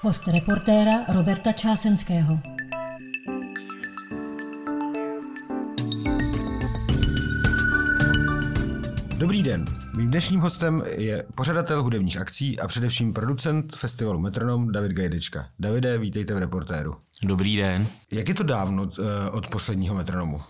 Host 0.00 0.28
reportéra 0.28 0.92
Roberta 1.08 1.52
Čásenského. 1.52 2.38
Dobrý 9.16 9.42
den. 9.42 9.64
Mým 9.96 10.10
dnešním 10.10 10.40
hostem 10.40 10.82
je 10.96 11.26
pořadatel 11.34 11.82
hudebních 11.82 12.16
akcí 12.16 12.60
a 12.60 12.68
především 12.68 13.12
producent 13.12 13.76
festivalu 13.76 14.18
Metronom 14.18 14.72
David 14.72 14.92
Gajdečka. 14.92 15.48
Davide, 15.58 15.98
vítejte 15.98 16.34
v 16.34 16.38
reportéru. 16.38 16.94
Dobrý 17.22 17.56
den. 17.56 17.86
Jak 18.12 18.28
je 18.28 18.34
to 18.34 18.42
dávno 18.42 18.88
eh, 18.98 19.30
od 19.30 19.48
posledního 19.48 19.94
metronomu? 19.94 20.40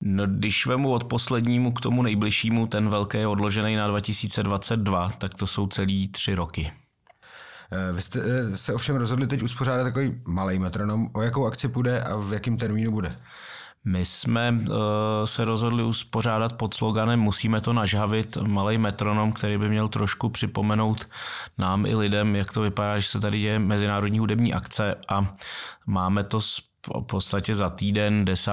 No, 0.00 0.26
když 0.26 0.66
vemu 0.66 0.90
od 0.90 1.04
poslednímu 1.04 1.72
k 1.72 1.80
tomu 1.80 2.02
nejbližšímu, 2.02 2.66
ten 2.66 2.88
velký 2.88 3.18
je 3.18 3.26
odložený 3.26 3.76
na 3.76 3.88
2022, 3.88 5.10
tak 5.10 5.34
to 5.34 5.46
jsou 5.46 5.66
celý 5.66 6.08
tři 6.08 6.34
roky. 6.34 6.72
Eh, 7.72 7.92
vy 7.92 8.02
jste 8.02 8.20
eh, 8.20 8.56
se 8.56 8.74
ovšem 8.74 8.96
rozhodli 8.96 9.26
teď 9.26 9.42
uspořádat 9.42 9.84
takový 9.84 10.20
malý 10.24 10.58
metronom. 10.58 11.08
O 11.12 11.22
jakou 11.22 11.46
akci 11.46 11.68
půjde 11.68 12.00
a 12.00 12.16
v 12.16 12.32
jakém 12.32 12.56
termínu 12.56 12.92
bude? 12.92 13.16
My 13.88 14.04
jsme 14.04 14.52
uh, 14.52 14.76
se 15.24 15.44
rozhodli 15.44 15.82
uspořádat 15.82 16.52
pod 16.52 16.74
sloganem 16.74 17.20
Musíme 17.20 17.60
to 17.60 17.72
nažhavit 17.72 18.36
malý 18.36 18.78
metronom, 18.78 19.32
který 19.32 19.58
by 19.58 19.68
měl 19.68 19.88
trošku 19.88 20.28
připomenout 20.28 21.08
nám 21.58 21.86
i 21.86 21.94
lidem, 21.94 22.36
jak 22.36 22.52
to 22.52 22.60
vypadá, 22.60 22.98
že 22.98 23.08
se 23.08 23.20
tady 23.20 23.40
děje 23.40 23.58
mezinárodní 23.58 24.18
hudební 24.18 24.54
akce 24.54 24.94
a 25.08 25.34
máme 25.86 26.24
to 26.24 26.40
v 26.40 27.02
podstatě 27.06 27.54
za 27.54 27.70
týden 27.70 28.24
10. 28.24 28.52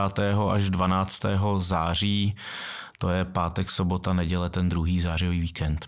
až 0.52 0.70
12. 0.70 1.22
září, 1.58 2.36
to 3.00 3.10
je 3.10 3.26
pátek, 3.26 3.70
sobota, 3.70 4.14
neděle, 4.14 4.50
ten 4.50 4.70
druhý 4.70 5.02
zářivý 5.02 5.40
víkend. 5.40 5.88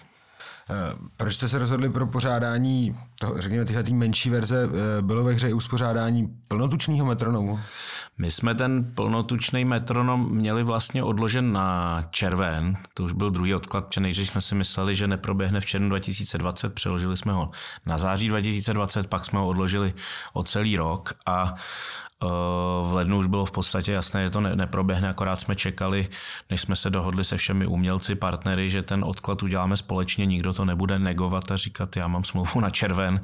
Eh, 0.69 0.95
proč 1.17 1.35
jste 1.35 1.47
se 1.47 1.57
rozhodli 1.59 1.89
pro 1.89 2.07
pořádání, 2.07 2.95
toho, 3.19 3.41
řekněme, 3.41 3.65
tyhle 3.65 3.83
menší 3.91 4.29
verze? 4.29 4.69
Eh, 4.69 5.01
bylo 5.01 5.23
ve 5.23 5.33
hře 5.33 5.49
i 5.49 5.53
uspořádání 5.53 6.27
plnotučného 6.47 7.05
metronomu? 7.05 7.59
My 8.17 8.31
jsme 8.31 8.55
ten 8.55 8.91
plnotučný 8.95 9.65
metronom 9.65 10.29
měli 10.31 10.63
vlastně 10.63 11.03
odložen 11.03 11.51
na 11.51 12.01
červen, 12.11 12.77
to 12.93 13.03
už 13.03 13.13
byl 13.13 13.29
druhý 13.31 13.55
odklad, 13.55 13.85
protože 13.85 14.01
nejdřív 14.01 14.27
jsme 14.27 14.41
si 14.41 14.55
mysleli, 14.55 14.95
že 14.95 15.07
neproběhne 15.07 15.59
v 15.61 15.65
červnu 15.65 15.89
2020, 15.89 16.73
přeložili 16.73 17.17
jsme 17.17 17.33
ho 17.33 17.51
na 17.85 17.97
září 17.97 18.27
2020, 18.27 19.07
pak 19.07 19.25
jsme 19.25 19.39
ho 19.39 19.47
odložili 19.47 19.93
o 20.33 20.43
celý 20.43 20.77
rok 20.77 21.13
a 21.25 21.55
v 22.83 22.93
lednu 22.93 23.17
už 23.17 23.27
bylo 23.27 23.45
v 23.45 23.51
podstatě 23.51 23.91
jasné, 23.91 24.23
že 24.23 24.29
to 24.29 24.41
ne, 24.41 24.55
neproběhne, 24.55 25.09
akorát 25.09 25.39
jsme 25.39 25.55
čekali, 25.55 26.09
než 26.49 26.61
jsme 26.61 26.75
se 26.75 26.89
dohodli 26.89 27.23
se 27.23 27.37
všemi 27.37 27.67
umělci, 27.67 28.15
partnery, 28.15 28.69
že 28.69 28.81
ten 28.81 29.03
odklad 29.03 29.43
uděláme 29.43 29.77
společně, 29.77 30.25
nikdo 30.25 30.53
to 30.53 30.65
nebude 30.65 30.99
negovat 30.99 31.51
a 31.51 31.57
říkat, 31.57 31.95
já 31.95 32.07
mám 32.07 32.23
smlouvu 32.23 32.59
na 32.59 32.69
červen 32.69 33.21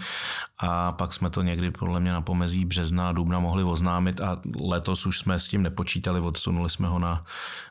a 0.59 0.91
pak 0.91 1.13
jsme 1.13 1.29
to 1.29 1.41
někdy 1.41 1.71
podle 1.71 1.99
mě 1.99 2.11
na 2.11 2.21
pomezí 2.21 2.65
března 2.65 3.09
a 3.09 3.11
dubna 3.11 3.39
mohli 3.39 3.63
oznámit 3.63 4.21
a 4.21 4.41
letos 4.61 5.05
už 5.05 5.19
jsme 5.19 5.39
s 5.39 5.47
tím 5.47 5.61
nepočítali, 5.61 6.19
odsunuli 6.19 6.69
jsme 6.69 6.87
ho 6.87 6.99
na 6.99 7.25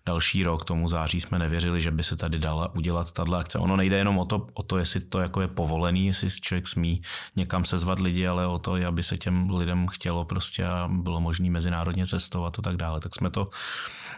další 0.07 0.43
rok, 0.43 0.65
tomu 0.65 0.89
září 0.89 1.21
jsme 1.21 1.39
nevěřili, 1.39 1.81
že 1.81 1.91
by 1.91 2.03
se 2.03 2.17
tady 2.17 2.39
dala 2.39 2.75
udělat 2.75 3.13
tato 3.13 3.35
akce. 3.35 3.59
Ono 3.59 3.77
nejde 3.77 3.97
jenom 3.97 4.19
o 4.19 4.25
to, 4.25 4.47
o 4.55 4.63
to, 4.63 4.79
jestli 4.79 5.01
to 5.01 5.19
jako 5.19 5.41
je 5.41 5.49
povolený, 5.49 6.07
jestli 6.07 6.31
člověk 6.31 6.69
smí 6.69 7.03
někam 7.37 7.65
sezvat 7.65 8.01
lidi, 8.01 8.27
ale 8.27 8.47
o 8.47 8.59
to, 8.59 8.75
aby 8.89 9.03
se 9.03 9.19
těm 9.19 9.51
lidem 9.51 9.89
chtělo 9.89 10.25
prostě 10.25 10.67
a 10.67 10.89
bylo 11.11 11.21
možné 11.21 11.51
mezinárodně 11.51 12.07
cestovat 12.07 12.59
a 12.59 12.63
tak 12.63 12.77
dále. 12.77 13.01
Tak 13.01 13.15
jsme 13.15 13.31
to 13.31 13.51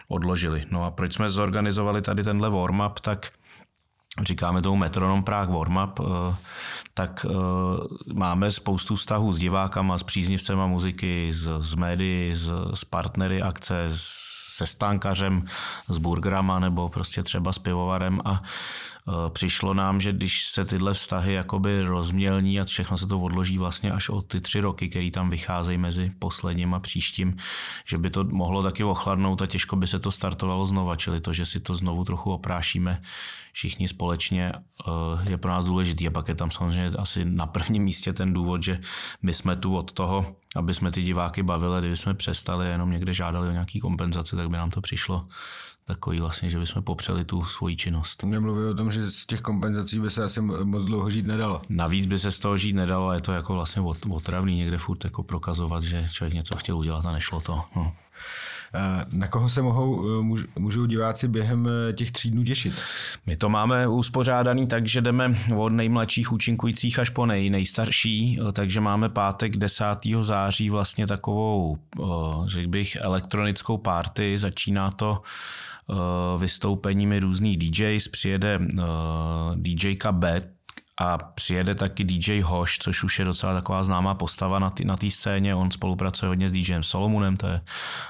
odložili. 0.09 0.65
No 0.71 0.85
a 0.85 0.91
proč 0.91 1.13
jsme 1.13 1.29
zorganizovali 1.29 2.01
tady 2.01 2.23
tenhle 2.23 2.49
warm-up, 2.49 2.99
tak 3.01 3.31
říkáme 4.21 4.61
tomu 4.61 4.75
Metronom 4.75 5.23
Prague 5.23 5.55
Warm-up, 5.55 5.99
eh, 5.99 6.35
tak 6.93 7.25
eh, 7.25 7.33
máme 8.13 8.51
spoustu 8.51 8.95
vztahů 8.95 9.33
s 9.33 9.39
divákama, 9.39 9.97
s 9.97 10.03
příznivcema 10.03 10.67
muziky, 10.67 11.33
s, 11.33 11.49
s 11.59 11.75
médií, 11.75 12.33
s, 12.33 12.51
s 12.73 12.85
partnery 12.85 13.41
akce, 13.41 13.89
se 14.53 14.67
stánkařem, 14.67 15.45
s 15.89 15.97
burgerama 15.97 16.59
nebo 16.59 16.89
prostě 16.89 17.23
třeba 17.23 17.53
s 17.53 17.59
pivovarem 17.59 18.21
a 18.25 18.43
přišlo 19.29 19.73
nám, 19.73 20.01
že 20.01 20.13
když 20.13 20.43
se 20.43 20.65
tyhle 20.65 20.93
vztahy 20.93 21.33
jakoby 21.33 21.81
rozmělní 21.81 22.59
a 22.59 22.63
všechno 22.63 22.97
se 22.97 23.07
to 23.07 23.19
odloží 23.19 23.57
vlastně 23.57 23.91
až 23.91 24.09
o 24.09 24.21
ty 24.21 24.41
tři 24.41 24.59
roky, 24.59 24.89
které 24.89 25.11
tam 25.11 25.29
vycházejí 25.29 25.77
mezi 25.77 26.11
posledním 26.19 26.73
a 26.73 26.79
příštím, 26.79 27.37
že 27.85 27.97
by 27.97 28.09
to 28.09 28.23
mohlo 28.23 28.63
taky 28.63 28.83
ochladnout 28.83 29.41
a 29.41 29.45
těžko 29.45 29.75
by 29.75 29.87
se 29.87 29.99
to 29.99 30.11
startovalo 30.11 30.65
znova, 30.65 30.95
čili 30.95 31.21
to, 31.21 31.33
že 31.33 31.45
si 31.45 31.59
to 31.59 31.75
znovu 31.75 32.03
trochu 32.03 32.31
oprášíme 32.31 33.01
všichni 33.53 33.87
společně 33.87 34.51
e, 34.51 35.31
je 35.31 35.37
pro 35.37 35.51
nás 35.51 35.65
důležitý. 35.65 36.07
A 36.07 36.11
pak 36.11 36.27
je 36.27 36.35
tam 36.35 36.51
samozřejmě 36.51 36.97
asi 36.97 37.25
na 37.25 37.47
prvním 37.47 37.83
místě 37.83 38.13
ten 38.13 38.33
důvod, 38.33 38.63
že 38.63 38.81
my 39.21 39.33
jsme 39.33 39.55
tu 39.55 39.77
od 39.77 39.91
toho, 39.91 40.35
aby 40.55 40.73
jsme 40.73 40.91
ty 40.91 41.01
diváky 41.01 41.43
bavili, 41.43 41.79
kdyby 41.79 41.97
jsme 41.97 42.13
přestali 42.13 42.67
jenom 42.67 42.91
někde 42.91 43.13
žádali 43.13 43.47
o 43.47 43.51
nějaký 43.51 43.79
kompenzaci, 43.79 44.35
tak 44.35 44.49
by 44.49 44.57
nám 44.57 44.69
to 44.69 44.81
přišlo 44.81 45.27
takový 45.85 46.19
vlastně, 46.19 46.49
že 46.49 46.59
bychom 46.59 46.83
popřeli 46.83 47.25
tu 47.25 47.43
svoji 47.43 47.75
činnost. 47.75 48.23
Nemluví 48.23 48.71
o 48.71 48.73
tom, 48.73 48.91
že 48.91 49.11
z 49.11 49.25
těch 49.25 49.41
kompenzací 49.41 49.99
by 49.99 50.11
se 50.11 50.23
asi 50.23 50.41
moc 50.41 50.85
dlouho 50.85 51.09
žít 51.09 51.27
nedalo. 51.27 51.61
Navíc 51.69 52.05
by 52.05 52.17
se 52.17 52.31
z 52.31 52.39
toho 52.39 52.57
žít 52.57 52.73
nedalo 52.73 53.07
a 53.07 53.15
je 53.15 53.21
to 53.21 53.31
jako 53.31 53.53
vlastně 53.53 53.81
otravný 54.09 54.55
někde 54.55 54.77
furt 54.77 55.03
jako 55.03 55.23
prokazovat, 55.23 55.83
že 55.83 56.07
člověk 56.11 56.33
něco 56.33 56.55
chtěl 56.55 56.77
udělat 56.77 57.05
a 57.05 57.11
nešlo 57.11 57.41
to. 57.41 57.61
No. 57.75 57.93
Na 59.11 59.27
koho 59.27 59.49
se 59.49 59.61
mohou, 59.61 60.05
eh, 60.21 60.59
můžou 60.59 60.85
diváci 60.85 61.27
během 61.27 61.67
eh, 61.89 61.93
těch 61.93 62.11
tří 62.11 62.31
dnů 62.31 62.43
těšit? 62.43 62.73
My 63.25 63.37
to 63.37 63.49
máme 63.49 63.87
uspořádaný 63.87 64.67
tak, 64.67 64.87
že 64.87 65.01
jdeme 65.01 65.35
od 65.57 65.69
nejmladších 65.69 66.31
účinkujících 66.31 66.99
až 66.99 67.09
po 67.09 67.25
nej, 67.25 67.49
nejstarší, 67.49 68.39
eh, 68.39 68.51
takže 68.51 68.81
máme 68.81 69.09
pátek 69.09 69.57
10. 69.57 70.23
září 70.23 70.69
vlastně 70.69 71.07
takovou, 71.07 71.77
řekl 72.45 72.67
bych, 72.67 72.95
elektronickou 72.95 73.77
party. 73.77 74.37
Začíná 74.37 74.91
to 74.91 75.21
vystoupeními 76.37 77.19
různých 77.19 77.57
DJs, 77.57 78.07
přijede 78.07 78.59
DJka 79.55 80.11
Bet, 80.11 80.62
a 81.01 81.17
přijede 81.17 81.75
taky 81.75 82.03
DJ 82.03 82.41
Hoš, 82.41 82.79
což 82.79 83.03
už 83.03 83.19
je 83.19 83.25
docela 83.25 83.53
taková 83.53 83.83
známá 83.83 84.13
postava 84.13 84.59
na 84.59 84.69
té 84.69 84.83
na 84.83 84.97
scéně. 85.09 85.55
On 85.55 85.71
spolupracuje 85.71 86.27
hodně 86.27 86.49
s 86.49 86.51
DJem 86.51 86.83
Solomonem, 86.83 87.37
to 87.37 87.47
je 87.47 87.61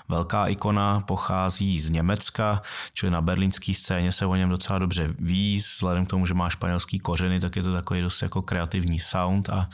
velká 0.09 0.47
ikona, 0.47 0.99
pochází 0.99 1.79
z 1.79 1.89
Německa, 1.89 2.61
čili 2.93 3.11
na 3.11 3.21
berlínské 3.21 3.73
scéně 3.73 4.11
se 4.11 4.25
o 4.25 4.35
něm 4.35 4.49
docela 4.49 4.79
dobře 4.79 5.09
ví. 5.19 5.57
Vzhledem 5.57 6.05
k 6.05 6.09
tomu, 6.09 6.25
že 6.25 6.33
má 6.33 6.49
španělský 6.49 6.99
kořeny, 6.99 7.39
tak 7.39 7.55
je 7.55 7.63
to 7.63 7.73
takový 7.73 8.01
dost 8.01 8.21
jako 8.21 8.41
kreativní 8.41 8.99
sound 8.99 9.49
a 9.49 9.69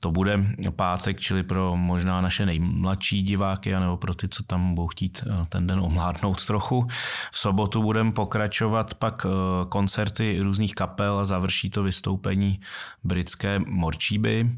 to 0.00 0.10
bude 0.10 0.44
pátek, 0.76 1.20
čili 1.20 1.42
pro 1.42 1.76
možná 1.76 2.20
naše 2.20 2.46
nejmladší 2.46 3.22
diváky, 3.22 3.72
nebo 3.72 3.96
pro 3.96 4.14
ty, 4.14 4.28
co 4.28 4.42
tam 4.42 4.74
budou 4.74 4.88
chtít 4.88 5.24
eh, 5.26 5.46
ten 5.48 5.66
den 5.66 5.80
omládnout 5.80 6.44
trochu. 6.44 6.86
V 7.32 7.38
sobotu 7.38 7.82
budeme 7.82 8.12
pokračovat 8.12 8.94
pak 8.94 9.26
eh, 9.26 9.30
koncerty 9.68 10.38
různých 10.42 10.74
kapel 10.74 11.18
a 11.18 11.24
završí 11.24 11.70
to 11.70 11.82
vystoupení 11.82 12.43
britské 13.04 13.58
morčíby. 13.66 14.50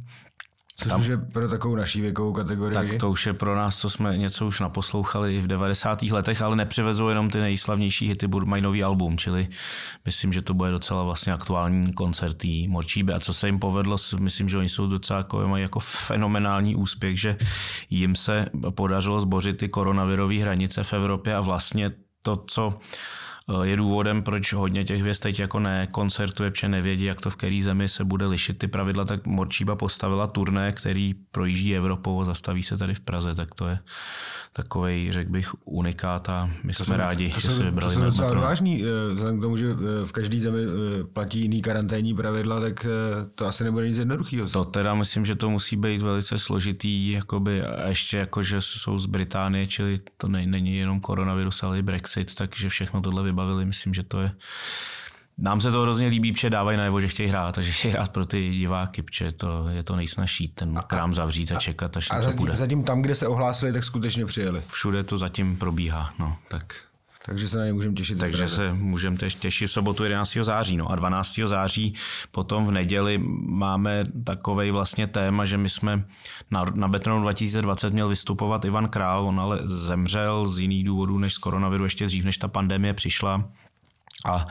Což 0.79 0.89
tam, 0.89 1.01
už 1.01 1.07
je 1.07 1.17
pro 1.17 1.49
takovou 1.49 1.75
naší 1.75 2.01
věkovou 2.01 2.33
kategorii. 2.33 2.75
Tak 2.75 3.01
to 3.01 3.11
už 3.11 3.27
je 3.27 3.33
pro 3.33 3.57
nás, 3.57 3.79
co 3.79 3.91
jsme 3.91 4.19
něco 4.19 4.47
už 4.47 4.61
naposlouchali 4.61 5.37
i 5.37 5.41
v 5.41 5.47
90. 5.47 6.03
letech, 6.03 6.43
ale 6.43 6.57
nepřivezou 6.57 7.09
jenom 7.09 7.31
ty 7.31 7.41
nejslavnější 7.41 8.09
hity, 8.09 8.29
mají 8.45 8.63
nový 8.63 8.85
album, 8.85 9.19
čili 9.19 9.49
myslím, 10.05 10.33
že 10.33 10.43
to 10.43 10.55
bude 10.55 10.71
docela 10.71 11.03
vlastně 11.03 11.33
aktuální 11.33 11.93
koncert 11.93 12.43
Morčíby. 12.69 13.13
A 13.13 13.21
co 13.21 13.35
se 13.35 13.49
jim 13.49 13.59
povedlo, 13.59 13.97
myslím, 14.19 14.49
že 14.49 14.59
oni 14.59 14.69
jsou 14.69 14.87
docela 14.87 15.19
jako, 15.19 15.49
mají 15.49 15.63
jako 15.63 15.81
fenomenální 15.81 16.77
úspěch, 16.77 17.21
že 17.21 17.37
jim 17.91 18.15
se 18.15 18.47
podařilo 18.71 19.21
zbořit 19.21 19.57
ty 19.57 19.69
koronavirové 19.69 20.35
hranice 20.35 20.85
v 20.85 20.93
Evropě 20.93 21.35
a 21.35 21.41
vlastně 21.41 21.91
to, 22.23 22.45
co 22.47 22.79
je 23.63 23.77
důvodem, 23.77 24.23
proč 24.23 24.53
hodně 24.53 24.85
těch 24.85 25.01
hvězd 25.01 25.23
teď 25.23 25.41
jako 25.41 25.61
nekoncertuje, 25.61 26.51
protože 26.51 26.69
nevědí, 26.69 27.05
jak 27.05 27.21
to 27.21 27.31
v 27.31 27.37
který 27.37 27.63
zemi 27.63 27.89
se 27.89 28.05
bude 28.05 28.27
lišit 28.27 28.59
ty 28.59 28.69
pravidla, 28.69 29.05
tak 29.05 29.27
Morčíba 29.27 29.77
postavila 29.77 30.27
turné, 30.27 30.73
který 30.73 31.15
projíždí 31.31 31.77
Evropou 31.77 32.21
a 32.21 32.25
zastaví 32.25 32.63
se 32.63 32.77
tady 32.77 32.95
v 32.95 33.01
Praze, 33.01 33.35
tak 33.35 33.55
to 33.55 33.69
je 33.69 33.79
takový, 34.53 35.13
řekl 35.13 35.31
bych, 35.31 35.51
unikát 35.65 36.29
a 36.29 36.51
my 36.65 36.73
to 36.73 36.85
jsme 36.85 36.95
jsou, 36.95 36.99
rádi, 36.99 37.31
to 37.31 37.41
že 37.41 37.51
se 37.51 37.65
vybrali 37.65 37.95
to 37.95 38.01
jsou 38.01 38.07
docela 38.07 38.31
odvážný, 38.31 38.85
eh, 38.85 39.15
vzhledem 39.15 39.39
k 39.39 39.43
tomu, 39.43 39.57
že 39.57 39.71
eh, 39.71 40.07
v 40.07 40.13
každý 40.13 40.41
zemi 40.41 40.59
platí 41.13 41.41
jiný 41.41 41.63
karanténní 41.63 42.15
pravidla, 42.15 42.61
tak 42.61 42.87
to 43.35 43.47
asi 43.47 43.65
nebude 43.65 43.89
nic 43.89 43.99
jednoduchého. 43.99 44.49
To 44.49 44.65
teda 44.65 44.95
myslím, 44.95 45.25
že 45.25 45.35
to 45.35 45.51
musí 45.51 45.77
být 45.77 46.03
velice 46.03 46.39
složitý, 46.39 47.11
jakoby, 47.13 47.63
a 47.63 47.89
ještě 47.89 48.17
jako, 48.17 48.43
že 48.43 48.61
jsou 48.61 48.99
z 48.99 49.07
Británie, 49.07 49.67
čili 49.67 49.99
to 50.17 50.29
není 50.29 50.77
jenom 50.77 51.01
koronavirus, 51.01 51.63
ale 51.63 51.79
i 51.79 51.83
Brexit, 51.83 52.35
takže 52.35 52.69
všechno 52.69 53.01
tohle 53.01 53.23
bavili. 53.37 53.65
Myslím, 53.65 53.95
že 53.95 54.03
to 54.03 54.21
je 54.21 54.33
nám 55.39 55.61
se 55.61 55.71
to 55.71 55.83
hrozně 55.83 56.07
líbí, 56.07 56.33
protože 56.33 56.51
dávají 56.51 56.79
najevo, 56.79 57.01
že 57.01 57.09
chtějí 57.09 57.29
hrát 57.29 57.59
a 57.59 57.63
že 57.63 57.73
chtějí 57.73 57.95
hrát 57.95 58.13
pro 58.13 58.27
ty 58.27 58.51
diváky, 58.51 59.03
protože 59.03 59.33
to 59.33 59.69
je 59.69 59.83
to 59.83 59.97
nejsnažší, 59.97 60.49
ten 60.49 60.81
krám 60.87 61.15
zavřít 61.15 61.53
a 61.53 61.61
čekat, 61.61 61.97
až 61.97 62.11
a 62.11 62.15
něco 62.15 62.29
zatím, 62.29 62.39
bude. 62.39 62.57
zatím 62.57 62.85
tam, 62.85 63.03
kde 63.03 63.15
se 63.15 63.29
ohlásili, 63.29 63.73
tak 63.73 63.85
skutečně 63.85 64.27
přijeli. 64.27 64.63
Všude 64.67 65.05
to 65.05 65.17
zatím 65.17 65.57
probíhá, 65.57 66.15
no, 66.19 66.37
tak 66.49 66.75
Takže 67.27 67.49
se 67.49 67.59
na 67.59 67.65
ně 67.65 67.73
můžeme 67.73 67.95
těšit. 67.95 68.19
Takže 68.19 68.49
se 68.49 68.73
můžeme 68.73 69.17
těšit 69.17 69.69
v 69.69 69.73
sobotu 69.73 70.05
11. 70.05 70.39
září. 70.43 70.77
No 70.77 70.91
a 70.91 70.97
12. 70.97 71.41
září 71.45 71.95
potom 72.31 72.67
v 72.67 72.71
neděli 72.71 73.19
máme 73.47 74.05
takový 74.25 74.71
vlastně 74.71 75.07
téma, 75.07 75.45
že 75.45 75.59
my 75.59 75.69
jsme 75.69 76.05
na, 76.51 76.65
na 76.75 76.89
Betronu 76.89 77.23
2020 77.23 77.93
měl 77.93 78.09
vystupovat 78.09 78.65
Ivan 78.65 78.89
Král, 78.89 79.27
on 79.27 79.41
ale 79.41 79.59
zemřel 79.63 80.47
z 80.47 80.59
jiných 80.59 80.85
důvodů 80.85 81.19
než 81.19 81.35
z 81.35 81.39
koronaviru 81.39 81.85
ještě 81.85 82.07
dřív, 82.07 82.25
než 82.25 82.39
ta 82.39 82.49
pandemie 82.49 82.95
přišla. 82.95 83.51
A 84.31 84.47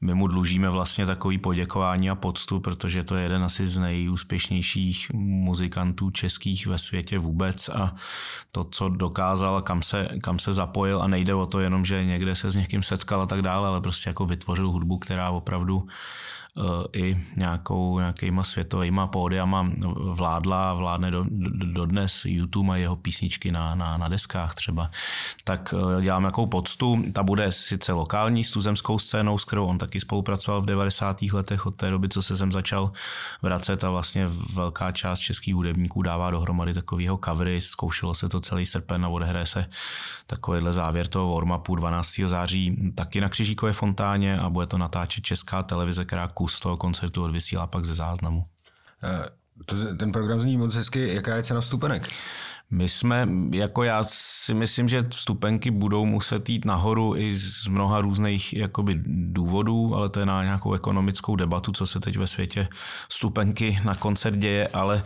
my 0.00 0.14
mu 0.14 0.26
dlužíme 0.26 0.70
vlastně 0.70 1.06
takový 1.06 1.38
poděkování 1.38 2.10
a 2.10 2.14
poctu, 2.14 2.60
protože 2.60 3.04
to 3.04 3.14
je 3.14 3.22
jeden 3.22 3.44
asi 3.44 3.66
z 3.66 3.78
nejúspěšnějších 3.78 5.10
muzikantů 5.14 6.10
českých 6.10 6.66
ve 6.66 6.78
světě 6.78 7.18
vůbec 7.18 7.68
a 7.68 7.94
to, 8.52 8.64
co 8.64 8.88
dokázal 8.88 9.62
kam 9.62 9.82
se, 9.82 10.08
kam 10.20 10.38
se 10.38 10.52
zapojil 10.52 11.02
a 11.02 11.06
nejde 11.06 11.34
o 11.34 11.46
to 11.46 11.60
jenom, 11.60 11.84
že 11.84 12.04
někde 12.04 12.34
se 12.34 12.50
s 12.50 12.56
někým 12.56 12.82
setkal 12.82 13.22
a 13.22 13.26
tak 13.26 13.42
dále, 13.42 13.68
ale 13.68 13.80
prostě 13.80 14.10
jako 14.10 14.26
vytvořil 14.26 14.70
hudbu, 14.70 14.98
která 14.98 15.30
opravdu 15.30 15.88
i 16.92 17.16
nějakou, 17.36 17.98
nějakýma 17.98 18.44
světovýma 18.44 19.06
pódiama 19.06 19.70
vládla 19.96 20.70
a 20.70 20.74
vládne 20.74 21.10
do, 21.10 21.24
do, 21.28 21.72
dodnes 21.72 22.24
YouTube 22.24 22.72
a 22.72 22.76
jeho 22.76 22.96
písničky 22.96 23.52
na, 23.52 23.74
na, 23.74 23.96
na 23.96 24.08
deskách 24.08 24.54
třeba. 24.54 24.90
Tak 25.44 25.74
eh, 25.98 26.02
dělám 26.02 26.22
nějakou 26.22 26.46
poctu, 26.46 27.02
ta 27.12 27.22
bude 27.22 27.52
sice 27.52 27.92
lokální 27.92 28.44
s 28.44 28.50
tuzemskou 28.50 28.98
scénou, 28.98 29.38
s 29.38 29.44
kterou 29.44 29.66
on 29.66 29.78
taky 29.88 30.00
spolupracoval 30.00 30.60
v 30.60 30.66
90. 30.66 31.22
letech 31.22 31.66
od 31.66 31.76
té 31.76 31.90
doby, 31.90 32.08
co 32.08 32.22
se 32.22 32.36
sem 32.36 32.52
začal 32.52 32.92
vracet 33.42 33.84
a 33.84 33.90
vlastně 33.90 34.28
velká 34.54 34.92
část 34.92 35.20
českých 35.20 35.54
hudebníků 35.54 36.02
dává 36.02 36.30
dohromady 36.30 36.74
takového 36.74 37.18
covery, 37.24 37.60
zkoušelo 37.60 38.14
se 38.14 38.28
to 38.28 38.40
celý 38.40 38.66
srpen 38.66 39.04
a 39.04 39.08
odehraje 39.08 39.46
se 39.46 39.66
takovýhle 40.26 40.72
závěr 40.72 41.06
toho 41.06 41.34
warm-upu 41.34 41.76
12. 41.76 42.20
září 42.26 42.92
taky 42.94 43.20
na 43.20 43.28
Křižíkové 43.28 43.72
fontáně 43.72 44.38
a 44.38 44.50
bude 44.50 44.66
to 44.66 44.78
natáčet 44.78 45.24
česká 45.24 45.62
televize, 45.62 46.04
která 46.04 46.28
kus 46.28 46.60
toho 46.60 46.76
koncertu 46.76 47.24
odvysílá 47.24 47.66
pak 47.66 47.84
ze 47.84 47.94
záznamu. 47.94 48.44
Eh, 49.02 49.28
ten 49.98 50.12
program 50.12 50.40
zní 50.40 50.56
moc 50.56 50.74
hezky. 50.74 51.14
Jaká 51.14 51.36
je 51.36 51.42
cena 51.42 51.60
vstupenek? 51.60 52.08
My 52.70 52.88
jsme, 52.88 53.28
jako 53.52 53.82
já 53.82 54.04
si 54.04 54.54
myslím, 54.54 54.88
že 54.88 55.00
vstupenky 55.10 55.70
budou 55.70 56.06
muset 56.06 56.48
jít 56.48 56.64
nahoru 56.64 57.16
i 57.16 57.36
z 57.36 57.66
mnoha 57.66 58.00
různých 58.00 58.52
jakoby, 58.52 59.00
důvodů, 59.06 59.94
ale 59.94 60.08
to 60.08 60.20
je 60.20 60.26
na 60.26 60.44
nějakou 60.44 60.72
ekonomickou 60.72 61.36
debatu, 61.36 61.72
co 61.72 61.86
se 61.86 62.00
teď 62.00 62.16
ve 62.16 62.26
světě 62.26 62.68
vstupenky 63.08 63.78
na 63.84 63.94
koncert 63.94 64.36
děje, 64.36 64.68
ale 64.68 65.02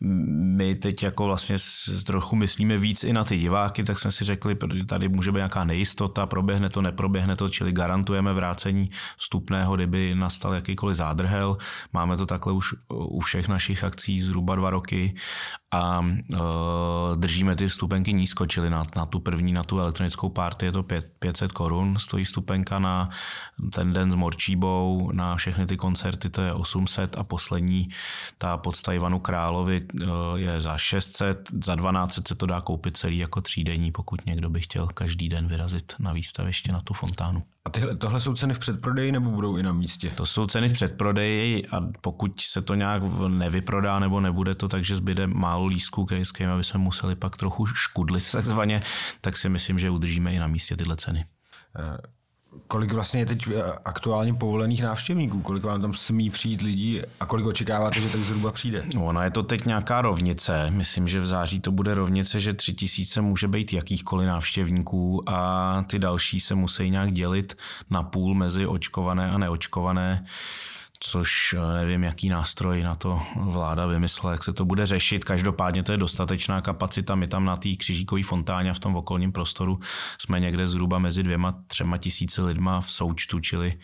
my 0.00 0.74
teď 0.74 1.02
jako 1.02 1.24
vlastně 1.24 1.56
trochu 2.06 2.36
myslíme 2.36 2.78
víc 2.78 3.04
i 3.04 3.12
na 3.12 3.24
ty 3.24 3.38
diváky, 3.38 3.84
tak 3.84 3.98
jsme 3.98 4.10
si 4.12 4.24
řekli, 4.24 4.56
tady 4.86 5.08
může 5.08 5.32
být 5.32 5.36
nějaká 5.36 5.64
nejistota, 5.64 6.26
proběhne 6.26 6.68
to, 6.70 6.82
neproběhne 6.82 7.36
to, 7.36 7.48
čili 7.48 7.72
garantujeme 7.72 8.32
vrácení 8.32 8.90
vstupného, 9.16 9.76
kdyby 9.76 10.14
nastal 10.14 10.54
jakýkoliv 10.54 10.96
zádrhel. 10.96 11.56
Máme 11.92 12.16
to 12.16 12.26
takhle 12.26 12.52
už 12.52 12.74
u 12.88 13.20
všech 13.20 13.48
našich 13.48 13.84
akcí 13.84 14.20
zhruba 14.20 14.54
dva 14.54 14.70
roky 14.70 15.14
a 15.70 16.00
uh, 16.00 16.38
držíme 17.14 17.56
ty 17.56 17.68
vstupenky 17.68 18.12
nízko, 18.12 18.46
čili 18.46 18.70
na, 18.70 18.84
na 18.96 19.06
tu 19.06 19.20
první, 19.20 19.52
na 19.52 19.64
tu 19.64 19.80
elektronickou 19.80 20.28
party 20.28 20.66
je 20.66 20.72
to 20.72 20.82
5, 20.82 21.12
500 21.18 21.52
korun, 21.52 21.96
stojí 21.98 22.24
vstupenka 22.24 22.78
na 22.78 23.10
ten 23.72 23.92
den 23.92 24.10
s 24.10 24.14
Morčíbou, 24.14 25.10
na 25.12 25.36
všechny 25.36 25.66
ty 25.66 25.76
koncerty 25.76 26.30
to 26.30 26.42
je 26.42 26.52
800 26.52 27.18
a 27.18 27.24
poslední, 27.24 27.88
ta 28.38 28.56
podsta 28.56 28.92
Ivanu 28.92 29.18
Královi 29.18 29.80
uh, 29.80 30.08
je 30.34 30.60
za 30.60 30.78
600, 30.78 31.50
za 31.64 31.76
1200 31.76 32.22
se 32.28 32.34
to 32.34 32.46
dá 32.46 32.60
koupit 32.60 32.96
celý 32.96 33.18
jako 33.18 33.40
třídenní, 33.40 33.92
pokud 33.92 34.26
někdo 34.26 34.50
by 34.50 34.60
chtěl 34.60 34.86
každý 34.86 35.28
den 35.28 35.48
vyrazit 35.48 35.92
na 35.98 36.12
výstaviště 36.12 36.72
na 36.72 36.80
tu 36.80 36.94
fontánu. 36.94 37.42
A 37.66 37.70
tyhle, 37.70 37.96
tohle 37.96 38.20
jsou 38.20 38.34
ceny 38.34 38.54
v 38.54 38.58
předprodeji 38.58 39.12
nebo 39.12 39.30
budou 39.30 39.56
i 39.56 39.62
na 39.62 39.72
místě? 39.72 40.10
To 40.10 40.26
jsou 40.26 40.46
ceny 40.46 40.68
v 40.68 40.72
předprodeji 40.72 41.66
a 41.66 41.80
pokud 42.00 42.40
se 42.40 42.62
to 42.62 42.74
nějak 42.74 43.02
nevyprodá 43.28 43.98
nebo 43.98 44.20
nebude 44.20 44.54
to, 44.54 44.68
takže 44.68 44.96
zbyde 44.96 45.26
málo 45.26 45.66
lístků, 45.66 46.06
s 46.10 46.32
kterými 46.32 46.64
se 46.64 46.78
museli 46.78 47.14
pak 47.14 47.36
trochu 47.36 47.66
škudlit 47.66 48.32
takzvaně, 48.32 48.82
tak 49.20 49.36
si 49.36 49.48
myslím, 49.48 49.78
že 49.78 49.90
udržíme 49.90 50.32
i 50.32 50.38
na 50.38 50.46
místě 50.46 50.76
tyhle 50.76 50.96
ceny. 50.96 51.24
Kolik 52.68 52.92
vlastně 52.92 53.20
je 53.20 53.26
teď 53.26 53.48
eh, 53.48 53.62
aktuálně 53.84 54.34
povolených 54.34 54.82
návštěvníků? 54.82 55.40
Kolik 55.40 55.64
vám 55.64 55.80
tam 55.80 55.94
smí 55.94 56.30
přijít 56.30 56.62
lidí 56.62 57.02
a 57.20 57.26
kolik 57.26 57.46
očekáváte, 57.46 58.00
že 58.00 58.08
tak 58.08 58.20
zhruba 58.20 58.52
přijde? 58.52 58.84
No, 58.94 59.06
ona 59.06 59.24
je 59.24 59.30
to 59.30 59.42
teď 59.42 59.64
nějaká 59.64 60.02
rovnice. 60.02 60.70
Myslím, 60.70 61.08
že 61.08 61.20
v 61.20 61.26
září 61.26 61.60
to 61.60 61.72
bude 61.72 61.94
rovnice, 61.94 62.40
že 62.40 62.52
tři 62.52 62.74
tisíce 62.74 63.20
může 63.20 63.48
být 63.48 63.72
jakýchkoliv 63.72 64.26
návštěvníků 64.26 65.22
a 65.30 65.84
ty 65.88 65.98
další 65.98 66.40
se 66.40 66.54
musí 66.54 66.90
nějak 66.90 67.12
dělit 67.12 67.58
na 67.90 68.02
půl 68.02 68.34
mezi 68.34 68.66
očkované 68.66 69.30
a 69.30 69.38
neočkované 69.38 70.24
což 71.00 71.54
eh, 71.58 71.74
nevím, 71.74 72.04
jaký 72.04 72.28
nástroj 72.28 72.82
na 72.82 72.94
to 72.94 73.22
vláda 73.36 73.86
vymyslela, 73.86 74.32
jak 74.32 74.44
se 74.44 74.52
to 74.52 74.64
bude 74.64 74.86
řešit. 74.86 75.24
Každopádně 75.24 75.82
to 75.82 75.92
je 75.92 75.98
dostatečná 75.98 76.60
kapacita. 76.60 77.14
My 77.14 77.28
tam 77.28 77.44
na 77.44 77.56
té 77.56 77.68
křižíkové 77.78 78.22
fontáně 78.22 78.70
a 78.70 78.74
v 78.74 78.78
tom 78.78 78.96
okolním 78.96 79.32
prostoru 79.32 79.80
jsme 80.20 80.40
někde 80.40 80.66
zhruba 80.66 80.98
mezi 80.98 81.22
dvěma, 81.22 81.62
třema 81.66 81.98
tisíci 81.98 82.42
lidma 82.42 82.80
v 82.80 82.90
součtu, 82.90 83.40
čili 83.40 83.78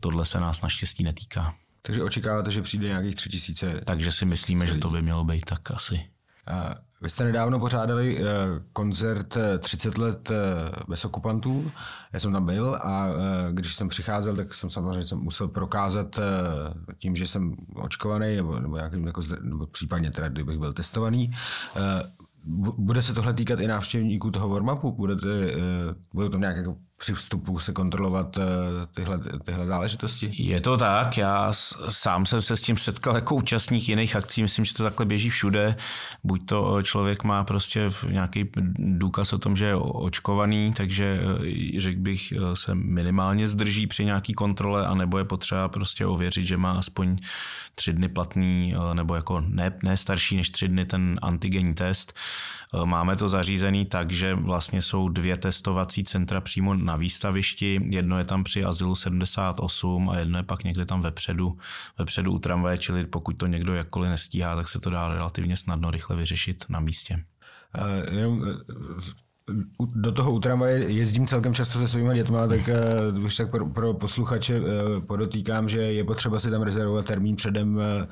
tohle 0.00 0.26
se 0.26 0.40
nás 0.40 0.60
naštěstí 0.60 1.04
netýká. 1.04 1.54
Takže 1.82 2.02
očekáváte, 2.02 2.50
že 2.50 2.62
přijde 2.62 2.88
nějakých 2.88 3.14
tři 3.14 3.28
tisíce? 3.28 3.80
Takže 3.84 4.12
si 4.12 4.24
myslíme, 4.24 4.66
že 4.66 4.74
to 4.74 4.90
by 4.90 5.02
mělo 5.02 5.24
být 5.24 5.44
tak 5.44 5.74
asi. 5.74 6.04
Vy 7.02 7.10
jste 7.10 7.24
nedávno 7.24 7.60
pořádali 7.60 8.18
eh, 8.18 8.24
koncert 8.72 9.36
30 9.58 9.98
eh, 9.98 10.00
let 10.00 10.30
eh, 10.30 10.34
bez 10.88 11.04
okupantů. 11.04 11.70
Já 12.12 12.20
jsem 12.20 12.32
tam 12.32 12.46
byl 12.46 12.74
a 12.74 13.08
když 13.50 13.74
jsem 13.74 13.88
přicházel, 13.88 14.36
tak 14.36 14.54
jsem 14.54 14.70
samozřejmě 14.70 15.04
jsem 15.04 15.18
musel 15.18 15.48
prokázat 15.48 16.20
tím, 16.98 17.16
že 17.16 17.26
jsem 17.26 17.56
očkovaný 17.74 18.36
nebo, 18.36 18.58
nebo, 18.58 18.76
nějakým, 18.76 19.06
jako, 19.06 19.20
nebo 19.40 19.66
případně 19.66 20.10
teda, 20.10 20.28
kdybych 20.28 20.58
byl 20.58 20.72
testovaný. 20.72 21.30
Bude 22.78 23.02
se 23.02 23.14
tohle 23.14 23.34
týkat 23.34 23.60
i 23.60 23.66
návštěvníků 23.66 24.30
toho 24.30 24.48
warm-upu? 24.48 24.96
Budete, 24.96 25.26
budou 26.12 26.28
to 26.28 26.38
nějak 26.38 26.56
jako 26.56 26.76
při 27.00 27.14
vstupu 27.14 27.58
se 27.58 27.72
kontrolovat 27.72 28.36
eh, 28.36 28.42
tyhle, 28.94 29.20
tyhle 29.44 29.66
záležitosti? 29.66 30.30
Je 30.32 30.60
to 30.60 30.76
tak, 30.76 31.18
já 31.18 31.52
sám 31.88 32.26
jsem 32.26 32.42
se 32.42 32.56
s 32.56 32.62
tím 32.62 32.76
setkal 32.76 33.14
jako 33.14 33.34
účastník 33.34 33.88
jiných 33.88 34.16
akcí, 34.16 34.42
myslím, 34.42 34.64
že 34.64 34.74
to 34.74 34.82
takhle 34.82 35.06
běží 35.06 35.30
všude. 35.30 35.76
Buď 36.24 36.46
to 36.46 36.76
eh, 36.76 36.82
člověk 36.82 37.24
má 37.24 37.44
prostě 37.44 37.90
nějaký 38.10 38.50
důkaz 38.78 39.32
o 39.32 39.38
tom, 39.38 39.56
že 39.56 39.64
je 39.64 39.76
očkovaný, 39.76 40.72
takže 40.76 41.20
eh, 41.22 41.80
řekl 41.80 42.00
bych, 42.00 42.32
se 42.54 42.74
minimálně 42.74 43.48
zdrží 43.48 43.86
při 43.86 44.04
nějaký 44.04 44.34
kontrole, 44.34 44.86
anebo 44.86 45.18
je 45.18 45.24
potřeba 45.24 45.68
prostě 45.68 46.06
ověřit, 46.06 46.44
že 46.46 46.56
má 46.56 46.72
aspoň 46.72 47.18
tři 47.74 47.92
dny 47.92 48.08
platný, 48.08 48.74
nebo 48.92 49.14
jako 49.14 49.40
ne, 49.40 49.72
ne 49.82 49.96
starší 49.96 50.36
než 50.36 50.50
tři 50.50 50.68
dny 50.68 50.86
ten 50.86 51.18
antigenní 51.22 51.74
test. 51.74 52.12
Máme 52.84 53.16
to 53.16 53.28
zařízený 53.28 53.84
tak, 53.84 54.10
že 54.10 54.34
vlastně 54.34 54.82
jsou 54.82 55.08
dvě 55.08 55.36
testovací 55.36 56.04
centra 56.04 56.40
přímo 56.40 56.74
na 56.90 56.96
výstavišti. 56.96 57.80
Jedno 57.86 58.18
je 58.18 58.24
tam 58.24 58.44
při 58.44 58.64
Azylu 58.64 58.94
78 58.94 60.10
a 60.10 60.18
jedno 60.18 60.38
je 60.38 60.42
pak 60.42 60.64
někde 60.64 60.86
tam 60.86 61.00
vepředu, 61.00 61.58
vepředu 61.98 62.32
u 62.32 62.38
tramvaje, 62.38 62.78
čili 62.78 63.06
pokud 63.06 63.32
to 63.32 63.46
někdo 63.46 63.74
jakkoliv 63.74 64.10
nestíhá, 64.10 64.56
tak 64.56 64.68
se 64.68 64.80
to 64.80 64.90
dá 64.90 65.08
relativně 65.08 65.56
snadno 65.56 65.90
rychle 65.90 66.16
vyřešit 66.16 66.64
na 66.68 66.80
místě. 66.80 67.24
Uh, 67.78 68.18
jenom 68.18 68.42
do 69.78 70.12
toho 70.12 70.32
u 70.32 70.40
tramvaje 70.40 70.92
jezdím 70.92 71.26
celkem 71.26 71.54
často 71.54 71.78
se 71.78 71.88
svými 71.88 72.14
dětmi, 72.14 72.36
tak 72.48 72.60
když 73.12 73.36
tak 73.36 73.50
pro, 73.50 73.66
pro 73.66 73.94
posluchače 73.94 74.56
eh, 74.56 75.00
podotýkám, 75.00 75.68
že 75.68 75.78
je 75.78 76.04
potřeba 76.04 76.40
si 76.40 76.50
tam 76.50 76.62
rezervovat 76.62 77.06
termín 77.06 77.36
předem. 77.36 77.80
Eh, 77.80 78.06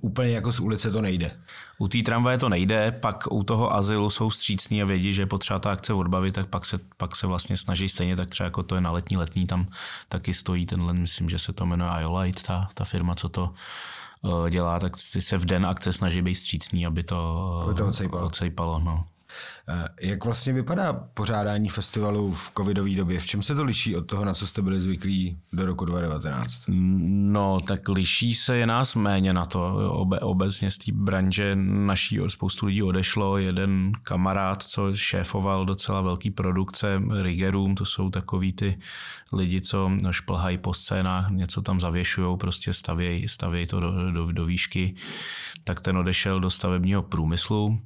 úplně 0.00 0.30
jako 0.30 0.52
z 0.52 0.60
ulice 0.60 0.90
to 0.90 1.00
nejde. 1.00 1.30
U 1.78 1.88
té 1.88 1.98
tramvaje 2.02 2.38
to 2.38 2.48
nejde, 2.48 2.90
pak 3.00 3.32
u 3.32 3.42
toho 3.44 3.74
azylu 3.74 4.10
jsou 4.10 4.30
střícní 4.30 4.82
a 4.82 4.86
vědí, 4.86 5.12
že 5.12 5.22
je 5.22 5.26
potřeba 5.26 5.58
ta 5.58 5.70
akce 5.70 5.92
odbavit, 5.92 6.34
tak 6.34 6.46
pak 6.46 6.66
se, 6.66 6.78
pak 6.96 7.16
se 7.16 7.26
vlastně 7.26 7.56
snaží 7.56 7.88
stejně, 7.88 8.16
tak 8.16 8.28
třeba 8.28 8.44
jako 8.44 8.62
to 8.62 8.74
je 8.74 8.80
na 8.80 8.90
letní 8.90 9.16
letní, 9.16 9.46
tam 9.46 9.66
taky 10.08 10.34
stojí 10.34 10.66
tenhle, 10.66 10.92
myslím, 10.92 11.28
že 11.28 11.38
se 11.38 11.52
to 11.52 11.66
jmenuje 11.66 11.90
IOLite, 12.00 12.42
ta, 12.42 12.68
ta 12.74 12.84
firma, 12.84 13.14
co 13.14 13.28
to 13.28 13.54
eh, 14.24 14.50
dělá, 14.50 14.80
tak 14.80 14.96
se 14.98 15.38
v 15.38 15.44
den 15.44 15.66
akce 15.66 15.92
snaží 15.92 16.22
být 16.22 16.34
střícní, 16.34 16.86
aby 16.86 17.02
to, 17.02 17.62
aby 17.64 17.74
to 17.74 17.88
odsejpalo. 17.88 18.26
odsejpalo 18.26 18.80
no. 18.80 19.04
Eh, 19.68 19.88
jak 20.00 20.24
vlastně 20.24 20.52
vypadá 20.52 20.92
pořádání 20.92 21.68
festivalu 21.68 22.32
v 22.32 22.52
covidové 22.56 22.90
době? 22.90 23.20
V 23.20 23.26
čem 23.26 23.42
se 23.42 23.54
to 23.54 23.64
liší 23.64 23.96
od 23.96 24.02
toho, 24.02 24.24
na 24.24 24.34
co 24.34 24.46
jste 24.46 24.62
byli 24.62 24.80
zvyklí 24.80 25.38
do 25.52 25.66
roku 25.66 25.84
2019? 25.84 26.62
No, 26.68 27.60
tak 27.60 27.88
liší 27.88 28.34
se 28.34 28.56
je 28.56 28.66
nás 28.66 28.94
méně 28.94 29.32
na 29.32 29.46
to. 29.46 29.90
Obe, 29.92 30.20
obecně 30.20 30.70
z 30.70 30.78
té 30.78 30.92
branže 30.92 31.56
naší 31.60 32.20
spoustu 32.26 32.66
lidí 32.66 32.82
odešlo. 32.82 33.38
Jeden 33.38 33.92
kamarád, 34.02 34.62
co 34.62 34.96
šéfoval 34.96 35.66
docela 35.66 36.00
velký 36.00 36.30
produkce 36.30 37.02
Rigerum, 37.22 37.74
to 37.74 37.84
jsou 37.84 38.10
takový 38.10 38.52
ty 38.52 38.78
lidi, 39.32 39.60
co 39.60 39.90
šplhají 40.10 40.58
po 40.58 40.74
scénách, 40.74 41.30
něco 41.30 41.62
tam 41.62 41.80
zavěšují, 41.80 42.38
prostě 42.38 42.72
stavějí 42.72 43.28
stavěj 43.28 43.66
to 43.66 43.80
do, 43.80 44.12
do, 44.12 44.32
do 44.32 44.44
výšky, 44.44 44.94
tak 45.64 45.80
ten 45.80 45.98
odešel 45.98 46.40
do 46.40 46.50
stavebního 46.50 47.02
průmyslu 47.02 47.80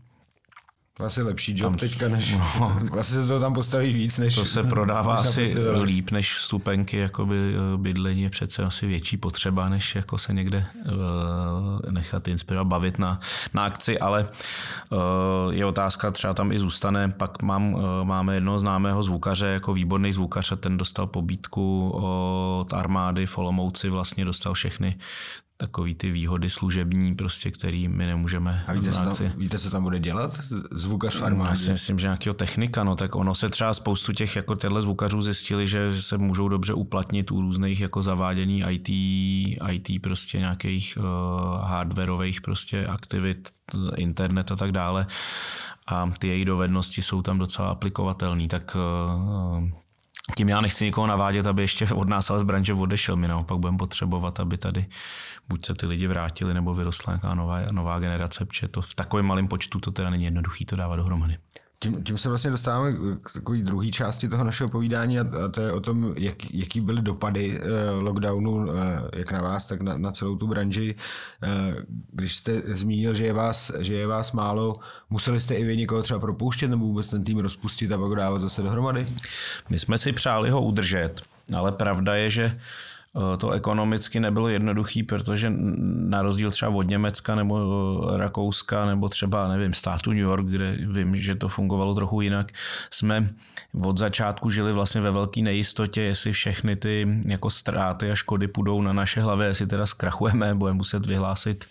asi 1.01 1.23
lepší 1.23 1.53
job 1.57 1.71
tam, 1.71 1.77
teďka, 1.77 2.09
než 2.09 2.37
no, 2.37 2.77
asi 2.99 3.13
se 3.13 3.27
to 3.27 3.41
tam 3.41 3.55
postaví 3.55 3.93
víc, 3.93 4.19
než 4.19 4.35
To 4.35 4.45
se 4.45 4.63
prodává 4.63 5.17
než 5.23 5.29
asi 5.29 5.55
líp 5.83 6.11
než 6.11 6.35
vstupenky, 6.35 6.97
jakoby 6.97 7.37
eh, 7.37 7.79
bydlení 7.79 8.23
je 8.23 8.31
přece 8.31 8.65
asi 8.65 8.87
větší 8.87 9.17
potřeba, 9.17 9.69
než 9.69 9.95
jako 9.95 10.19
se 10.19 10.33
někde 10.33 10.67
uh, 10.87 11.93
nechat 11.93 12.29
inspirovat, 12.29 12.67
bavit 12.67 12.99
na, 12.99 13.21
na 13.55 13.65
akci, 13.65 13.99
ale 13.99 14.29
uh, 14.91 14.99
je 15.55 15.67
otázka, 15.67 16.11
třeba 16.11 16.35
tam 16.35 16.53
i 16.53 16.59
zůstane, 16.59 17.09
pak 17.09 17.43
mám, 17.43 17.75
uh, 17.75 17.81
máme 18.05 18.35
jednoho 18.35 18.59
známého 18.59 19.03
zvukaře, 19.03 19.47
jako 19.47 19.75
výborný 19.75 20.13
zvukař 20.13 20.53
a 20.53 20.57
ten 20.57 20.77
dostal 20.77 21.07
pobítku 21.07 21.91
od 21.91 22.73
armády 22.73 23.27
v 23.27 23.39
Olomouci, 23.39 23.91
vlastně 23.91 24.25
dostal 24.25 24.55
všechny 24.55 24.99
takový 25.62 25.95
ty 25.95 26.11
výhody 26.11 26.50
služební, 26.50 27.14
prostě, 27.14 27.50
který 27.50 27.88
my 27.88 28.07
nemůžeme. 28.07 28.64
A 28.66 28.73
víte, 28.73 28.92
co 28.92 28.99
tam, 28.99 29.33
víte, 29.37 29.59
co 29.59 29.71
tam 29.71 29.83
bude 29.83 29.99
dělat? 30.00 30.40
Zvukař 30.71 31.16
v 31.16 31.25
armádě? 31.25 31.50
Já 31.50 31.57
si 31.57 31.71
myslím, 31.71 31.99
že 31.99 32.07
nějakého 32.07 32.35
technika, 32.35 32.85
no 32.85 32.97
tak 32.97 33.14
ono 33.14 33.35
se 33.35 33.49
třeba 33.49 33.75
spoustu 33.75 34.12
těch 34.12 34.37
jako 34.37 34.54
těchto 34.54 34.83
zvukařů 34.83 35.23
zjistili, 35.23 35.66
že 35.66 36.02
se 36.02 36.19
můžou 36.19 36.49
dobře 36.49 36.75
uplatnit 36.75 37.31
u 37.31 37.40
různých 37.40 37.81
jako 37.81 38.02
zavádění 38.02 38.64
IT, 38.69 38.88
IT 39.71 40.02
prostě 40.02 40.38
nějakých 40.38 40.99
uh, 40.99 41.04
hardwareových 41.61 42.40
prostě 42.40 42.87
aktivit, 42.87 43.50
internet 43.97 44.52
a 44.52 44.57
tak 44.57 44.73
dále. 44.73 45.07
A 45.87 46.12
ty 46.19 46.28
její 46.28 46.45
dovednosti 46.45 47.02
jsou 47.02 47.23
tam 47.23 47.38
docela 47.38 47.69
aplikovatelné, 47.69 48.49
tak 48.49 48.76
uh, 48.76 49.69
tím 50.37 50.49
já 50.49 50.61
nechci 50.61 50.85
nikoho 50.85 51.07
navádět, 51.07 51.47
aby 51.47 51.62
ještě 51.62 51.87
od 51.87 52.09
nás 52.09 52.31
ale 52.31 52.41
z 52.41 52.43
branže 52.43 52.75
odešel. 52.75 53.17
My 53.17 53.29
naopak 53.29 53.59
budeme 53.59 53.79
potřebovat, 53.79 54.41
aby 54.41 54.59
tady 54.59 54.87
buď 55.49 55.67
se 55.67 55.75
ty 55.75 55.87
lidi 55.87 56.07
vrátili, 56.07 56.55
nebo 56.55 56.75
vyrostla 56.75 57.12
nějaká 57.12 57.35
nová, 57.35 57.61
nová 57.73 57.99
generace, 57.99 58.45
protože 58.45 58.69
to 58.69 58.83
v 58.83 58.95
takovém 58.95 59.26
malém 59.26 59.49
počtu 59.49 59.81
to 59.81 59.91
teda 59.91 60.11
není 60.11 60.25
jednoduchý 60.25 60.64
to 60.64 60.76
dávat 60.76 60.97
dohromady. 60.97 61.38
Tím, 61.83 62.05
tím 62.05 62.19
se 62.19 62.29
vlastně 62.29 62.51
dostáváme 62.51 62.93
k 63.23 63.33
takové 63.33 63.59
druhé 63.59 63.91
části 63.91 64.29
toho 64.29 64.45
našeho 64.45 64.69
povídání 64.69 65.19
a 65.19 65.25
to 65.51 65.61
je 65.61 65.73
o 65.73 65.81
tom, 65.81 66.15
jak, 66.19 66.55
jaký 66.55 66.81
byly 66.81 67.03
dopady 67.03 67.61
eh, 67.61 67.91
lockdownu 67.91 68.67
eh, 68.71 69.19
jak 69.19 69.33
na 69.33 69.43
vás, 69.43 69.67
tak 69.67 69.81
na, 69.81 69.99
na 69.99 70.12
celou 70.12 70.37
tu 70.37 70.47
branži. 70.47 70.95
Eh, 71.43 71.75
když 72.12 72.37
jste 72.37 72.62
zmínil, 72.62 73.15
že 73.15 73.27
je, 73.27 73.33
vás, 73.33 73.73
že 73.79 73.95
je 73.95 74.07
vás 74.07 74.33
málo, 74.33 74.77
museli 75.11 75.41
jste 75.41 75.55
i 75.55 75.65
vy 75.65 75.77
někoho 75.77 76.03
třeba 76.03 76.21
propouštět 76.21 76.69
nebo 76.69 76.85
vůbec 76.85 77.09
ten 77.09 77.25
tým 77.25 77.39
rozpustit 77.39 77.93
a 77.93 77.99
pak 77.99 78.15
dávat 78.15 78.41
zase 78.41 78.62
dohromady? 78.62 79.07
My 79.69 79.79
jsme 79.79 79.99
si 79.99 80.12
přáli 80.12 80.51
ho 80.51 80.62
udržet, 80.62 81.23
ale 81.57 81.73
pravda 81.73 82.15
je, 82.15 82.31
že 82.31 82.59
to 83.38 83.50
ekonomicky 83.50 84.21
nebylo 84.21 84.49
jednoduchý, 84.49 85.02
protože 85.02 85.52
na 85.97 86.23
rozdíl 86.23 86.50
třeba 86.50 86.73
od 86.73 86.88
Německa 86.88 87.35
nebo 87.35 87.59
eh, 88.14 88.16
Rakouska 88.16 88.87
nebo 88.87 89.09
třeba, 89.09 89.49
nevím, 89.49 89.73
státu 89.73 90.11
New 90.11 90.19
York, 90.19 90.47
kde 90.47 90.76
vím, 90.92 91.16
že 91.16 91.35
to 91.35 91.49
fungovalo 91.49 91.95
trochu 91.95 92.21
jinak, 92.21 92.52
jsme 92.90 93.28
od 93.83 93.99
začátku 93.99 94.50
žili 94.50 94.73
vlastně 94.73 95.00
ve 95.00 95.11
velké 95.11 95.40
nejistotě, 95.40 96.02
jestli 96.02 96.33
všechny 96.33 96.76
ty 96.76 97.09
jako 97.25 97.50
ztráty 97.50 98.11
a 98.11 98.14
škody 98.14 98.49
půjdou 98.49 98.83
na 98.83 98.92
naše 98.92 99.23
hlavy, 99.23 99.45
jestli 99.45 99.66
teda 99.66 99.87
zkrachujeme, 99.87 100.54
budeme 100.54 100.76
muset 100.76 101.07
vyhlásit 101.07 101.64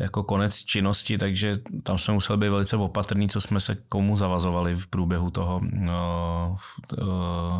jako 0.00 0.22
konec 0.22 0.56
činnosti, 0.64 1.18
takže 1.18 1.58
tam 1.82 1.98
jsme 1.98 2.14
museli 2.14 2.38
být 2.38 2.48
velice 2.48 2.76
opatrní, 2.76 3.28
co 3.28 3.40
jsme 3.40 3.60
se 3.60 3.76
komu 3.88 4.16
zavazovali 4.16 4.74
v 4.74 4.86
průběhu 4.86 5.30
toho 5.30 5.60
no, 5.72 6.56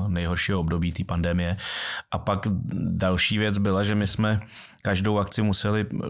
nejhoršího 0.09 0.61
období 0.61 0.92
té 0.92 1.04
pandemie. 1.04 1.56
A 2.11 2.18
pak 2.18 2.47
další 2.87 3.38
věc 3.38 3.59
byla, 3.59 3.82
že 3.82 3.94
my 3.94 4.06
jsme 4.06 4.40
každou 4.82 5.18
akci 5.18 5.42
museli 5.42 5.87
eh, 5.92 6.06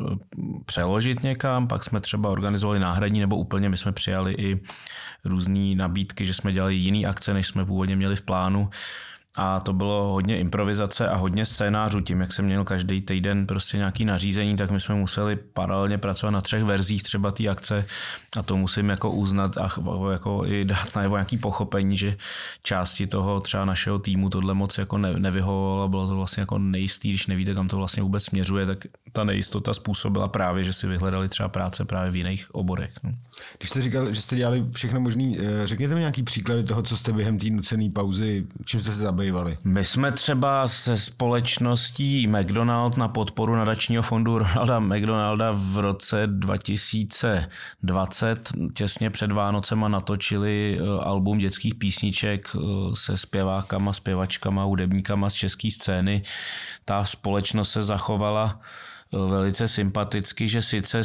přeložit 0.67 1.23
někam, 1.23 1.69
pak 1.69 1.85
jsme 1.85 2.01
třeba 2.01 2.31
organizovali 2.31 2.81
náhradní 2.81 3.21
nebo 3.21 3.37
úplně 3.37 3.69
my 3.69 3.77
jsme 3.77 3.93
přijali 3.93 4.33
i 4.33 4.61
různé 5.25 5.75
nabídky, 5.75 6.25
že 6.25 6.35
jsme 6.35 6.53
dělali 6.53 6.75
jiné 6.75 7.09
akce, 7.09 7.35
než 7.35 7.47
jsme 7.47 7.65
původně 7.65 7.97
měli 7.97 8.17
v 8.17 8.23
plánu 8.23 8.71
a 9.37 9.61
to 9.61 9.73
bylo 9.73 10.13
hodně 10.13 10.39
improvizace 10.39 11.09
a 11.09 11.17
hodně 11.17 11.47
scénářů. 11.47 12.01
Tím, 12.01 12.21
jak 12.21 12.33
jsem 12.33 12.45
měl 12.45 12.65
každý 12.65 13.01
týden 13.01 13.47
prostě 13.47 13.77
nějaký 13.77 14.05
nařízení, 14.05 14.57
tak 14.57 14.71
my 14.71 14.81
jsme 14.81 14.95
museli 14.95 15.37
paralelně 15.37 15.99
pracovat 15.99 16.31
na 16.31 16.41
třech 16.41 16.65
verzích 16.65 17.03
třeba 17.03 17.31
té 17.31 17.49
akce 17.49 17.87
a 18.37 18.43
to 18.43 18.57
musím 18.57 18.89
jako 18.89 19.11
uznat 19.11 19.59
a 19.59 19.69
jako 20.13 20.43
i 20.47 20.65
dát 20.65 20.95
na 20.97 21.07
nějaký 21.07 21.39
pochopení, 21.39 21.97
že 21.97 22.17
části 22.63 23.07
toho 23.07 23.41
třeba 23.41 23.65
našeho 23.65 23.99
týmu 23.99 24.31
tohle 24.31 24.55
moc 24.55 24.79
jako 24.79 24.99
ne, 24.99 25.21
nevyhovovalo, 25.21 25.89
bylo 25.89 26.09
to 26.09 26.17
vlastně 26.17 26.41
jako 26.41 26.59
nejistý, 26.59 27.09
když 27.09 27.27
nevíte, 27.27 27.55
kam 27.55 27.69
to 27.69 27.77
vlastně 27.77 28.03
vůbec 28.03 28.25
směřuje, 28.25 28.67
tak 28.67 28.79
ta 29.13 29.25
nejistota 29.25 29.75
způsobila 29.75 30.29
právě, 30.29 30.65
že 30.65 30.73
si 30.73 30.87
vyhledali 30.87 31.29
třeba 31.29 31.49
práce 31.49 31.85
právě 31.85 32.11
v 32.11 32.17
jiných 32.17 32.55
oborech. 32.55 32.93
No. 33.03 33.11
Když 33.59 33.71
jste 33.71 33.81
říkal, 33.81 34.15
že 34.15 34.21
jste 34.21 34.37
dělali 34.37 34.65
všechno 34.71 35.01
možné, 35.01 35.33
eh, 35.39 35.67
řekněte 35.67 35.95
mi 35.95 36.01
nějaký 36.01 36.23
příklady 36.23 36.65
toho, 36.65 36.83
co 36.83 36.97
jste 36.97 37.13
během 37.13 37.39
té 37.39 37.51
nucené 37.51 37.91
pauzy, 37.91 38.47
čím 38.65 38.81
jste 38.81 38.93
se 38.93 39.03
zabývali? 39.21 39.57
My 39.65 39.85
jsme 39.85 40.13
třeba 40.13 40.69
se 40.69 40.99
společností 40.99 42.27
McDonald 42.27 42.97
na 42.97 43.09
podporu 43.09 43.57
nadačního 43.57 44.03
fondu 44.03 44.39
Ronalda 44.39 44.81
McDonalda 44.81 45.53
v 45.57 45.79
roce 45.79 46.23
2020 46.27 48.53
těsně 48.75 49.11
před 49.11 49.33
Vánocema 49.33 49.89
natočili 49.89 50.81
eh, 50.81 50.85
album 51.05 51.39
dětských 51.39 51.75
písniček 51.75 52.49
eh, 52.55 52.59
se 52.95 53.17
zpěvákama, 53.17 53.93
zpěvačkama, 53.93 54.63
hudebníkama 54.63 55.31
z 55.31 55.35
české 55.35 55.71
scény. 55.71 56.23
Ta 56.85 57.05
společnost 57.05 57.71
se 57.71 57.83
zachovala 57.83 58.61
velice 59.13 59.69
sympaticky, 59.69 60.49
že 60.49 60.63
sice 60.63 61.03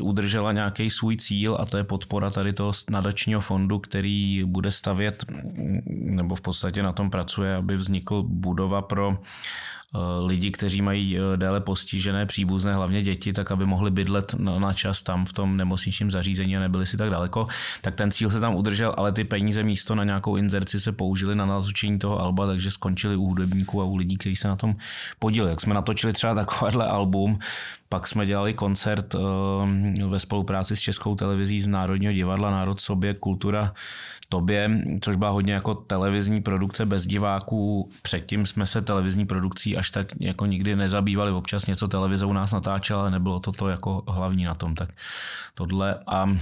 udržela 0.00 0.52
nějaký 0.52 0.90
svůj 0.90 1.16
cíl 1.16 1.56
a 1.60 1.66
to 1.66 1.76
je 1.76 1.84
podpora 1.84 2.30
tady 2.30 2.52
toho 2.52 2.72
nadačního 2.90 3.40
fondu, 3.40 3.78
který 3.78 4.44
bude 4.44 4.70
stavět, 4.70 5.24
nebo 5.88 6.34
v 6.34 6.40
podstatě 6.40 6.82
na 6.82 6.92
tom 6.92 7.10
pracuje, 7.10 7.54
aby 7.54 7.76
vznikl 7.76 8.22
budova 8.22 8.82
pro 8.82 9.18
lidi, 10.26 10.50
kteří 10.50 10.82
mají 10.82 11.18
eh, 11.18 11.36
déle 11.36 11.60
postižené 11.60 12.26
příbuzné, 12.26 12.74
hlavně 12.74 13.02
děti, 13.02 13.32
tak 13.32 13.50
aby 13.50 13.66
mohli 13.66 13.90
bydlet 13.90 14.34
na 14.38 14.72
čas 14.72 15.02
tam 15.02 15.24
v 15.24 15.32
tom 15.32 15.56
nemocničním 15.56 16.10
zařízení 16.10 16.56
a 16.56 16.60
nebyli 16.60 16.86
si 16.86 16.96
tak 16.96 17.10
daleko, 17.10 17.46
tak 17.80 17.94
ten 17.94 18.10
cíl 18.10 18.30
se 18.30 18.40
tam 18.40 18.54
udržel, 18.54 18.94
ale 18.96 19.12
ty 19.12 19.24
peníze 19.24 19.62
místo 19.62 19.94
na 19.94 20.04
nějakou 20.04 20.36
inzerci 20.36 20.80
se 20.80 20.92
použili 20.92 21.34
na 21.34 21.46
natočení 21.46 21.98
toho 21.98 22.20
alba, 22.20 22.46
takže 22.46 22.70
skončili 22.70 23.16
u 23.16 23.24
hudebníků 23.26 23.82
a 23.82 23.84
u 23.84 23.96
lidí, 23.96 24.16
kteří 24.16 24.36
se 24.36 24.48
na 24.48 24.56
tom 24.56 24.76
podíleli. 25.18 25.50
Jak 25.50 25.60
jsme 25.60 25.74
natočili 25.74 26.12
třeba 26.12 26.34
takovýhle 26.34 26.86
album, 26.86 27.38
pak 27.88 28.08
jsme 28.08 28.26
dělali 28.26 28.54
koncert 28.54 29.14
eh, 29.14 29.18
ve 30.06 30.18
spolupráci 30.18 30.76
s 30.76 30.80
Českou 30.80 31.14
televizí 31.14 31.60
z 31.60 31.68
Národního 31.68 32.12
divadla 32.12 32.50
Národ 32.50 32.80
sobě, 32.80 33.14
kultura 33.14 33.74
tobě, 34.28 34.70
což 35.00 35.16
byla 35.16 35.30
hodně 35.30 35.52
jako 35.52 35.74
televizní 35.74 36.42
produkce 36.42 36.86
bez 36.86 37.06
diváků. 37.06 37.90
Předtím 38.02 38.46
jsme 38.46 38.66
se 38.66 38.82
televizní 38.82 39.26
produkcí 39.26 39.76
až 39.76 39.90
tak 39.90 40.06
jako 40.20 40.46
nikdy 40.46 40.76
nezabývali. 40.76 41.32
Občas 41.32 41.66
něco 41.66 41.88
televize 41.88 42.26
u 42.26 42.32
nás 42.32 42.52
natáčela, 42.52 43.00
ale 43.00 43.10
nebylo 43.10 43.40
to 43.40 43.52
to 43.52 43.68
jako 43.68 44.02
hlavní 44.08 44.44
na 44.44 44.54
tom. 44.54 44.74
Tak 44.74 44.90
tohle 45.54 45.98
a, 46.06 46.36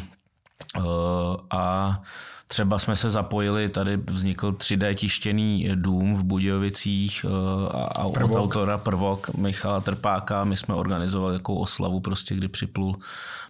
a 1.51 2.03
Třeba 2.47 2.79
jsme 2.79 2.97
se 2.97 3.11
zapojili, 3.11 3.69
tady 3.69 3.97
vznikl 3.97 4.53
3D 4.53 4.95
tištěný 4.95 5.69
dům 5.75 6.15
v 6.15 6.23
Budějovicích 6.23 7.27
eh, 7.29 7.69
a 7.95 8.09
Prvok. 8.09 8.31
od 8.31 8.39
autora 8.39 8.79
Prvok 8.79 9.35
Michala 9.35 9.81
Trpáka. 9.81 10.45
My 10.45 10.57
jsme 10.57 10.75
organizovali 10.75 11.35
jako 11.35 11.55
oslavu, 11.55 12.01
prostě 12.01 12.35
kdy 12.35 12.49
připlul 12.49 12.99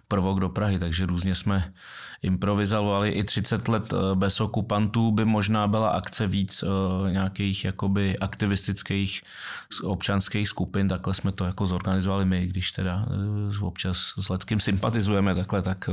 Prvok 0.07 0.39
do 0.39 0.49
Prahy, 0.49 0.79
takže 0.79 1.05
různě 1.05 1.35
jsme 1.35 1.73
improvizovali. 2.21 3.09
I 3.09 3.23
30 3.23 3.67
let 3.67 3.93
eh, 3.93 4.15
bez 4.15 4.41
okupantů 4.41 5.11
by 5.11 5.25
možná 5.25 5.67
byla 5.67 5.89
akce 5.89 6.27
víc 6.27 6.63
eh, 6.63 7.11
nějakých 7.11 7.65
jakoby 7.65 8.19
aktivistických 8.19 9.21
občanských 9.83 10.49
skupin, 10.49 10.87
takhle 10.87 11.13
jsme 11.13 11.31
to 11.31 11.45
jako 11.45 11.65
zorganizovali 11.65 12.25
my, 12.25 12.47
když 12.47 12.71
teda 12.71 13.05
občas 13.61 13.97
s 14.17 14.29
Leckým 14.29 14.59
sympatizujeme 14.59 15.35
takhle, 15.35 15.61
tak 15.61 15.89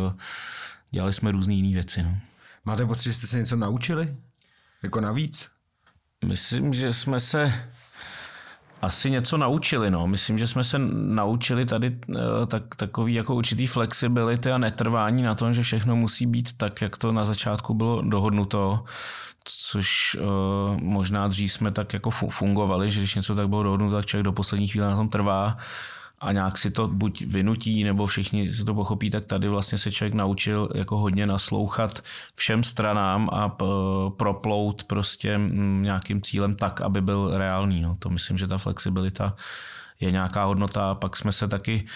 dělali 0.93 1.13
jsme 1.13 1.33
různé 1.33 1.55
jiné 1.55 1.75
věci. 1.75 2.03
No. 2.03 2.17
Máte 2.65 2.87
pocit, 2.87 3.05
že 3.05 3.15
jste 3.15 3.27
se 3.27 3.39
něco 3.39 3.57
naučili? 3.57 4.17
Jako 4.83 5.01
navíc? 5.01 5.49
Myslím, 6.25 6.73
že 6.73 6.93
jsme 6.93 7.21
se 7.21 7.53
asi 8.83 9.11
něco 9.11 9.37
naučili. 9.37 9.91
No. 9.91 10.07
Myslím, 10.07 10.39
že 10.39 10.47
jsme 10.47 10.65
se 10.65 10.79
naučili 10.95 11.67
tady 11.67 11.99
eh, 12.11 12.47
tak, 12.47 12.75
takový 12.77 13.15
jako 13.15 13.35
určitý 13.35 13.67
flexibility 13.67 14.53
a 14.53 14.59
netrvání 14.59 15.23
na 15.23 15.35
tom, 15.35 15.55
že 15.55 15.63
všechno 15.63 15.97
musí 15.97 16.27
být 16.27 16.53
tak, 16.57 16.83
jak 16.83 16.97
to 16.97 17.13
na 17.13 17.25
začátku 17.25 17.75
bylo 17.75 18.03
dohodnuto, 18.03 18.85
což 19.45 20.17
uh, 20.21 20.81
možná 20.81 21.29
dřív 21.29 21.53
jsme 21.53 21.71
tak 21.71 21.93
jako 21.93 22.11
fungovali, 22.11 22.91
že 22.91 23.01
když 23.01 23.15
něco 23.15 23.35
tak 23.35 23.49
bylo 23.49 23.63
dohodnuto, 23.63 23.97
tak 23.97 24.07
člověk 24.07 24.25
do 24.25 24.33
poslední 24.33 24.69
chvíle 24.69 24.87
na 24.87 24.97
tom 24.97 25.09
trvá 25.09 25.57
a 26.23 26.33
nějak 26.33 26.59
si 26.59 26.71
to 26.71 26.89
buď 26.89 27.25
vynutí, 27.27 27.85
nebo 27.85 28.07
všichni 28.07 28.53
si 28.53 28.65
to 28.65 28.75
pochopí, 28.75 29.11
tak 29.11 29.25
tady 29.25 29.49
vlastně 29.49 29.79
se 29.79 29.93
člověk 29.93 30.15
naučil 30.15 30.69
jako 30.75 30.99
hodně 30.99 31.27
naslouchat 31.27 32.01
všem 32.35 32.65
stranám 32.65 33.29
a 33.33 33.57
proplout 34.17 34.85
prostě 34.85 35.39
mm, 35.39 35.83
nějakým 35.83 36.23
cílem 36.23 36.55
tak, 36.57 36.81
aby 36.81 37.01
byl 37.01 37.39
reálný. 37.39 37.81
No. 37.81 37.97
To 37.99 38.11
myslím, 38.11 38.39
že 38.39 38.47
ta 38.47 38.59
flexibilita 38.59 39.37
je 40.03 40.11
nějaká 40.11 40.45
hodnota 40.45 40.95
pak 40.95 41.17
jsme 41.17 41.33
se 41.33 41.49
taky 41.49 41.87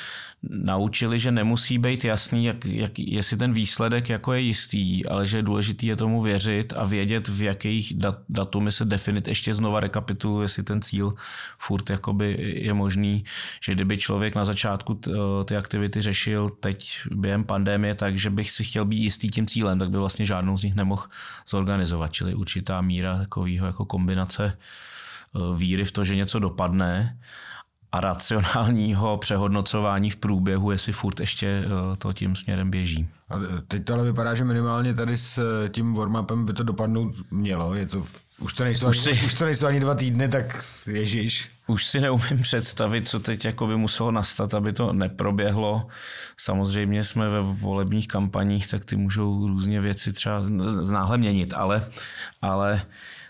naučili, 0.42 1.18
že 1.18 1.30
nemusí 1.30 1.78
být 1.78 2.04
jasný, 2.04 2.44
jak, 2.44 2.64
jak, 2.64 2.98
jestli 2.98 3.36
ten 3.36 3.52
výsledek 3.52 4.08
jako 4.08 4.32
je 4.32 4.40
jistý, 4.40 5.06
ale 5.06 5.26
že 5.26 5.38
je 5.38 5.42
důležitý 5.42 5.86
je 5.86 5.96
tomu 5.96 6.22
věřit 6.22 6.72
a 6.76 6.84
vědět, 6.84 7.28
v 7.28 7.42
jakých 7.42 7.94
dat, 7.94 8.18
datumy 8.28 8.72
se 8.72 8.84
definit 8.84 9.28
ještě 9.28 9.54
znova 9.54 9.80
rekapituluje, 9.80 10.44
jestli 10.44 10.62
ten 10.62 10.82
cíl 10.82 11.14
furt 11.58 11.90
jakoby 11.90 12.36
je 12.56 12.74
možný, 12.74 13.24
že 13.64 13.74
kdyby 13.74 13.98
člověk 13.98 14.34
na 14.34 14.44
začátku 14.44 15.00
ty 15.44 15.56
aktivity 15.56 16.02
řešil 16.02 16.50
teď 16.50 17.00
během 17.10 17.44
pandemie, 17.44 17.94
takže 17.94 18.30
bych 18.30 18.50
si 18.50 18.64
chtěl 18.64 18.84
být 18.84 19.02
jistý 19.02 19.30
tím 19.30 19.46
cílem, 19.46 19.78
tak 19.78 19.90
by 19.90 19.98
vlastně 19.98 20.26
žádnou 20.26 20.56
z 20.56 20.62
nich 20.62 20.74
nemohl 20.74 21.02
zorganizovat, 21.48 22.12
čili 22.12 22.34
určitá 22.34 22.80
míra 22.80 23.18
takového 23.18 23.66
jako 23.66 23.84
kombinace 23.84 24.44
e, 24.44 25.56
víry 25.56 25.84
v 25.84 25.92
to, 25.92 26.04
že 26.04 26.16
něco 26.16 26.38
dopadne 26.38 27.18
a 27.96 28.00
racionálního 28.00 29.18
přehodnocování 29.18 30.10
v 30.10 30.16
průběhu, 30.16 30.70
jestli 30.70 30.92
furt 30.92 31.20
ještě 31.20 31.46
eh, 31.46 31.96
to 31.96 32.12
tím 32.12 32.36
směrem 32.36 32.70
běží. 32.70 33.08
A 33.30 33.34
teď 33.68 33.84
to 33.84 33.94
ale 33.94 34.04
vypadá, 34.04 34.34
že 34.34 34.44
minimálně 34.44 34.94
tady 34.94 35.16
s 35.16 35.38
eh, 35.38 35.68
tím 35.68 35.94
warm 35.94 36.44
by 36.46 36.52
to 36.52 36.62
dopadnout 36.62 37.14
mělo. 37.30 37.74
Je 37.74 37.86
to, 37.86 38.04
už, 38.38 38.54
to 38.54 38.64
nejsou 38.64 38.88
už, 38.88 39.06
ani, 39.06 39.16
si, 39.16 39.26
už 39.26 39.34
to 39.34 39.44
nejsou 39.44 39.66
ani 39.66 39.80
dva 39.80 39.94
týdny, 39.94 40.28
tak 40.28 40.64
ježíš. 40.86 41.50
Už 41.66 41.86
si 41.86 42.00
neumím 42.00 42.42
představit, 42.42 43.08
co 43.08 43.20
teď 43.20 43.44
jako 43.44 43.66
by 43.66 43.76
muselo 43.76 44.10
nastat, 44.10 44.54
aby 44.54 44.72
to 44.72 44.92
neproběhlo. 44.92 45.86
Samozřejmě 46.36 47.04
jsme 47.04 47.28
ve 47.28 47.40
volebních 47.40 48.08
kampaních, 48.08 48.66
tak 48.66 48.84
ty 48.84 48.96
můžou 48.96 49.46
různě 49.46 49.80
věci 49.80 50.12
třeba 50.12 50.42
znáhle 50.80 51.18
měnit, 51.18 51.54
ale, 51.56 51.86
ale 52.42 52.82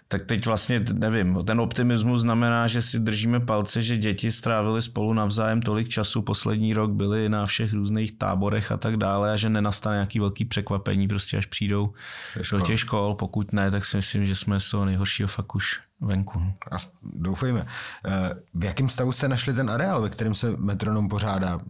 tak 0.08 0.26
teď 0.26 0.46
vlastně, 0.46 0.80
nevím, 0.92 1.38
ten 1.44 1.60
optimismus 1.60 2.20
znamená, 2.20 2.66
že 2.66 2.82
si 2.82 2.98
držíme 2.98 3.40
palce, 3.40 3.82
že 3.82 3.96
děti 3.96 4.32
strávili 4.32 4.82
spolu 4.82 5.12
navzájem 5.12 5.62
tolik 5.62 5.88
času, 5.88 6.22
poslední 6.22 6.74
rok 6.74 6.90
byli 6.90 7.28
na 7.28 7.46
všech 7.46 7.72
různých 7.72 8.18
táborech 8.18 8.72
a 8.72 8.76
tak 8.76 8.96
dále 8.96 9.32
a 9.32 9.36
že 9.36 9.50
nenastane 9.50 9.96
nějaký 9.96 10.18
velký 10.20 10.44
překvapení, 10.44 11.08
prostě 11.08 11.36
až 11.36 11.46
přijdou 11.46 11.94
do 12.50 12.60
těch 12.60 12.80
škol, 12.80 13.14
pokud 13.14 13.52
ne, 13.52 13.70
tak 13.70 13.84
si 13.84 13.96
myslím, 13.96 14.26
že 14.26 14.36
jsme 14.36 14.60
z 14.60 14.70
toho 14.70 14.84
nejhoršího 14.84 15.28
fakt 15.28 15.54
už 15.54 15.80
venku. 16.00 16.42
A 16.70 16.76
doufejme. 17.02 17.66
Eh, 18.06 18.34
v 18.54 18.64
jakém 18.64 18.88
stavu 18.88 19.12
jste 19.12 19.28
našli 19.28 19.54
ten 19.54 19.70
areál, 19.70 20.02
ve 20.02 20.10
kterém 20.10 20.34
se 20.34 20.56
metronom 20.56 21.08
pořádá? 21.08 21.60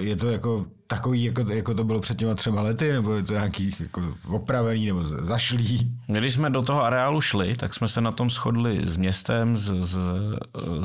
Je 0.00 0.16
to 0.16 0.30
jako 0.30 0.66
takový, 0.86 1.24
jako, 1.24 1.40
jako 1.40 1.74
to 1.74 1.84
bylo 1.84 2.00
před 2.00 2.18
těma 2.18 2.34
třema 2.34 2.62
lety, 2.62 2.92
nebo 2.92 3.14
je 3.14 3.22
to 3.22 3.32
nějaký 3.32 3.76
jako 3.80 4.14
opravený 4.28 4.86
nebo 4.86 5.04
zašlý? 5.04 5.92
Když 6.06 6.34
jsme 6.34 6.50
do 6.50 6.62
toho 6.62 6.84
areálu 6.84 7.20
šli, 7.20 7.56
tak 7.56 7.74
jsme 7.74 7.88
se 7.88 8.00
na 8.00 8.12
tom 8.12 8.30
shodli 8.30 8.80
s 8.86 8.96
městem, 8.96 9.56
s, 9.56 9.70
s, 9.84 9.98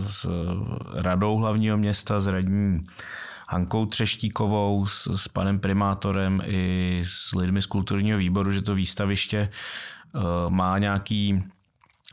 s 0.07 0.27
radou 0.93 1.37
hlavního 1.37 1.77
města, 1.77 2.19
s 2.19 2.27
radní 2.27 2.85
Hankou 3.49 3.85
Třeštíkovou, 3.85 4.85
s, 4.85 5.15
s 5.15 5.27
panem 5.27 5.59
primátorem 5.59 6.41
i 6.45 7.01
s 7.05 7.35
lidmi 7.35 7.61
z 7.61 7.65
kulturního 7.65 8.17
výboru, 8.17 8.51
že 8.51 8.61
to 8.61 8.75
výstaviště 8.75 9.49
uh, 10.13 10.21
má 10.49 10.77
nějaký 10.77 11.43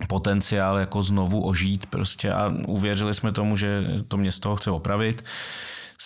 potenciál 0.09 0.79
jako 0.79 1.03
znovu 1.03 1.47
ožít 1.47 1.87
prostě 1.87 2.33
a 2.33 2.53
uvěřili 2.67 3.15
jsme 3.15 3.33
tomu, 3.33 3.57
že 3.57 3.85
to 4.09 4.17
město 4.17 4.49
ho 4.49 4.57
chce 4.57 4.71
opravit. 4.71 5.25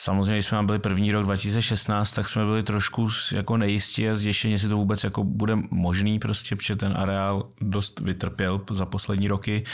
Samozřejmě, 0.00 0.34
když 0.34 0.46
jsme 0.46 0.62
byli 0.62 0.78
první 0.78 1.12
rok 1.12 1.24
2016, 1.24 2.12
tak 2.12 2.28
jsme 2.28 2.44
byli 2.44 2.62
trošku 2.62 3.08
jako 3.32 3.56
nejistí 3.56 4.08
a 4.08 4.14
zděšení, 4.14 4.52
jestli 4.52 4.68
to 4.68 4.76
vůbec 4.76 5.04
jako 5.04 5.24
bude 5.24 5.56
možný, 5.70 6.18
prostě, 6.18 6.56
protože 6.56 6.76
ten 6.76 6.92
areál 6.96 7.48
dost 7.60 8.00
vytrpěl 8.00 8.60
za 8.70 8.86
poslední 8.86 9.28
roky. 9.28 9.64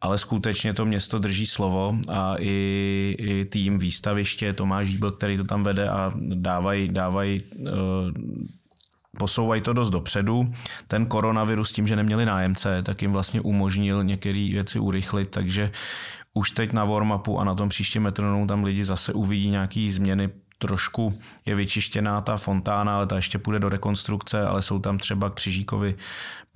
Ale 0.00 0.18
skutečně 0.18 0.74
to 0.74 0.86
město 0.86 1.18
drží 1.18 1.46
slovo 1.46 1.98
a 2.08 2.34
i, 2.38 3.16
i 3.18 3.44
tým 3.44 3.78
výstaviště, 3.78 4.52
Tomáš 4.52 4.88
Žíbl, 4.88 5.10
který 5.10 5.36
to 5.36 5.44
tam 5.44 5.64
vede 5.64 5.88
a 5.88 6.12
dávají 6.16 6.88
dávaj, 6.88 7.40
uh, 7.58 7.68
posouvají 9.18 9.60
to 9.60 9.72
dost 9.72 9.90
dopředu. 9.90 10.52
Ten 10.86 11.06
koronavirus 11.06 11.72
tím, 11.72 11.86
že 11.86 11.96
neměli 11.96 12.26
nájemce, 12.26 12.82
tak 12.82 13.02
jim 13.02 13.12
vlastně 13.12 13.40
umožnil 13.40 14.04
některé 14.04 14.48
věci 14.52 14.78
urychlit, 14.78 15.30
takže 15.30 15.70
už 16.34 16.50
teď 16.50 16.72
na 16.72 16.86
warm-upu 16.86 17.38
a 17.38 17.44
na 17.44 17.54
tom 17.54 17.68
příštím 17.68 18.02
metronomu 18.02 18.46
tam 18.46 18.64
lidi 18.64 18.84
zase 18.84 19.12
uvidí 19.12 19.50
nějaké 19.50 19.88
změny 19.90 20.30
trošku 20.58 21.18
je 21.46 21.54
vyčištěná 21.54 22.20
ta 22.20 22.36
fontána, 22.36 22.96
ale 22.96 23.06
ta 23.06 23.16
ještě 23.16 23.38
půjde 23.38 23.58
do 23.58 23.68
rekonstrukce, 23.68 24.46
ale 24.46 24.62
jsou 24.62 24.78
tam 24.78 24.98
třeba 24.98 25.30
Křižíkovi 25.30 25.96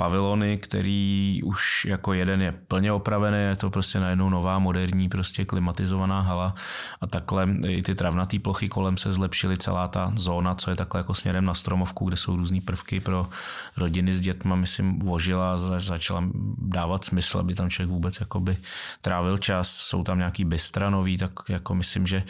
pavilony, 0.01 0.59
který 0.59 1.41
už 1.45 1.85
jako 1.85 2.13
jeden 2.13 2.43
je 2.43 2.53
plně 2.53 2.93
opravený, 2.93 3.39
je 3.39 3.57
to 3.57 3.71
prostě 3.71 4.01
najednou 4.01 4.31
nová, 4.31 4.59
moderní, 4.59 5.09
prostě 5.09 5.45
klimatizovaná 5.45 6.21
hala. 6.21 6.55
A 7.01 7.07
takhle 7.07 7.49
i 7.69 7.83
ty 7.83 7.95
travnaté 7.95 8.39
plochy 8.39 8.69
kolem 8.69 8.97
se 8.97 9.13
zlepšily, 9.13 9.59
celá 9.59 9.89
ta 9.89 10.13
zóna, 10.17 10.55
co 10.55 10.71
je 10.71 10.77
takhle 10.77 10.99
jako 10.99 11.15
směrem 11.15 11.45
na 11.45 11.55
Stromovku, 11.55 12.05
kde 12.05 12.17
jsou 12.17 12.37
různé 12.37 12.61
prvky 12.61 13.01
pro 13.01 13.29
rodiny 13.77 14.15
s 14.15 14.21
dětma, 14.21 14.57
myslím, 14.57 14.99
vožila 14.99 15.57
začala 15.57 16.25
dávat 16.59 17.05
smysl, 17.05 17.39
aby 17.39 17.55
tam 17.55 17.71
člověk 17.71 17.91
vůbec 17.91 18.21
jakoby 18.21 18.57
trávil 19.01 19.39
čas, 19.39 19.69
jsou 19.69 20.03
tam 20.03 20.19
nějaký 20.19 20.45
bystra 20.45 20.91
nový, 20.91 21.19
tak 21.19 21.33
jako 21.49 21.75
myslím, 21.75 22.07
že 22.07 22.23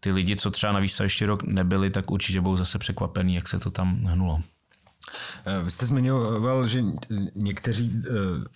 ty 0.00 0.12
lidi, 0.12 0.36
co 0.36 0.50
třeba 0.50 0.72
na 0.72 0.80
výstavišti 1.12 1.26
rok 1.26 1.42
nebyli, 1.42 1.90
tak 1.90 2.10
určitě 2.10 2.40
budou 2.40 2.56
zase 2.56 2.78
překvapení, 2.78 3.34
jak 3.34 3.48
se 3.48 3.58
to 3.58 3.70
tam 3.70 4.00
hnulo. 4.00 4.42
Eh, 5.44 5.62
vy 5.62 5.70
jste 5.70 5.86
zmiňoval, 5.86 6.66
že 6.66 6.82
někteří 7.34 7.92
eh, 7.92 8.10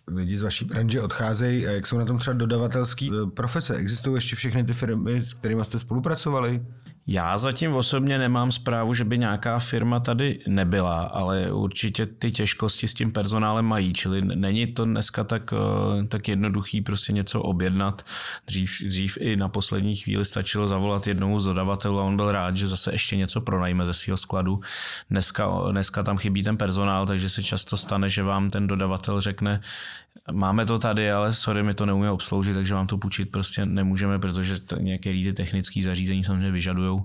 lidi 0.06 0.36
z 0.36 0.42
vaší 0.42 0.64
branže 0.64 1.02
odcházejí. 1.02 1.62
Jak 1.62 1.86
jsou 1.86 1.98
na 1.98 2.04
tom 2.04 2.18
třeba 2.18 2.34
dodavatelské 2.34 3.08
eh, 3.12 3.30
profese? 3.30 3.76
Existují 3.76 4.16
ještě 4.16 4.36
všechny 4.36 4.64
ty 4.64 4.72
firmy, 4.72 5.22
s 5.22 5.34
kterými 5.34 5.64
jste 5.64 5.78
spolupracovali? 5.78 6.64
Já 7.08 7.38
zatím 7.38 7.74
osobně 7.74 8.18
nemám 8.18 8.52
zprávu, 8.52 8.94
že 8.94 9.04
by 9.04 9.18
nějaká 9.18 9.58
firma 9.58 10.00
tady 10.00 10.38
nebyla, 10.48 11.02
ale 11.02 11.52
určitě 11.52 12.06
ty 12.06 12.30
těžkosti 12.30 12.88
s 12.88 12.94
tím 12.94 13.12
personálem 13.12 13.64
mají, 13.64 13.92
čili 13.92 14.22
není 14.22 14.66
to 14.66 14.84
dneska 14.84 15.24
tak, 15.24 15.52
eh, 15.52 16.04
tak 16.04 16.28
jednoduchý 16.28 16.80
prostě 16.80 17.12
něco 17.12 17.42
objednat. 17.42 18.02
Dřív, 18.46 18.70
dřív 18.86 19.18
i 19.20 19.36
na 19.36 19.48
poslední 19.48 19.96
chvíli 19.96 20.24
stačilo 20.24 20.68
zavolat 20.68 21.06
jednomu 21.06 21.40
z 21.40 21.44
dodavatelů 21.44 22.00
a 22.00 22.04
on 22.04 22.16
byl 22.16 22.32
rád, 22.32 22.56
že 22.56 22.66
zase 22.66 22.92
ještě 22.92 23.16
něco 23.16 23.40
pronajme 23.40 23.86
ze 23.86 23.94
svého 23.94 24.16
skladu. 24.16 24.60
Dneska, 25.10 25.48
dneska 25.70 26.02
tam 26.02 26.18
chybí 26.18 26.42
ten 26.42 26.56
personál, 26.56 27.06
takže 27.06 27.30
se 27.30 27.42
často 27.42 27.76
stane, 27.76 28.10
že 28.10 28.22
vám 28.22 28.50
ten 28.50 28.66
dodavatel 28.66 29.20
řekne, 29.20 29.60
máme 30.32 30.66
to 30.66 30.78
tady, 30.78 31.12
ale 31.12 31.34
sorry, 31.34 31.62
my 31.62 31.74
to 31.74 31.86
neumíme 31.86 32.10
obsloužit, 32.10 32.54
takže 32.54 32.74
vám 32.74 32.86
to 32.86 32.98
půjčit 32.98 33.30
prostě 33.30 33.66
nemůžeme, 33.66 34.18
protože 34.18 34.54
některé 34.78 35.22
ty 35.24 35.32
technické 35.32 35.82
zařízení 35.82 36.24
samozřejmě 36.24 36.50
vyžadují 36.50 37.02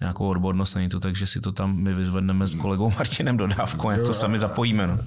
nějakou 0.00 0.26
odbornost, 0.26 0.74
není 0.74 0.88
to 0.88 1.00
tak, 1.00 1.16
že 1.16 1.26
si 1.26 1.40
to 1.40 1.52
tam 1.52 1.76
my 1.76 1.94
vyzvedneme 1.94 2.46
s 2.46 2.54
kolegou 2.54 2.90
Martinem 2.90 3.36
dodávkou, 3.36 3.90
jak 3.90 4.00
to 4.06 4.14
sami 4.14 4.38
zapojíme. 4.38 4.86
No. 4.86 4.98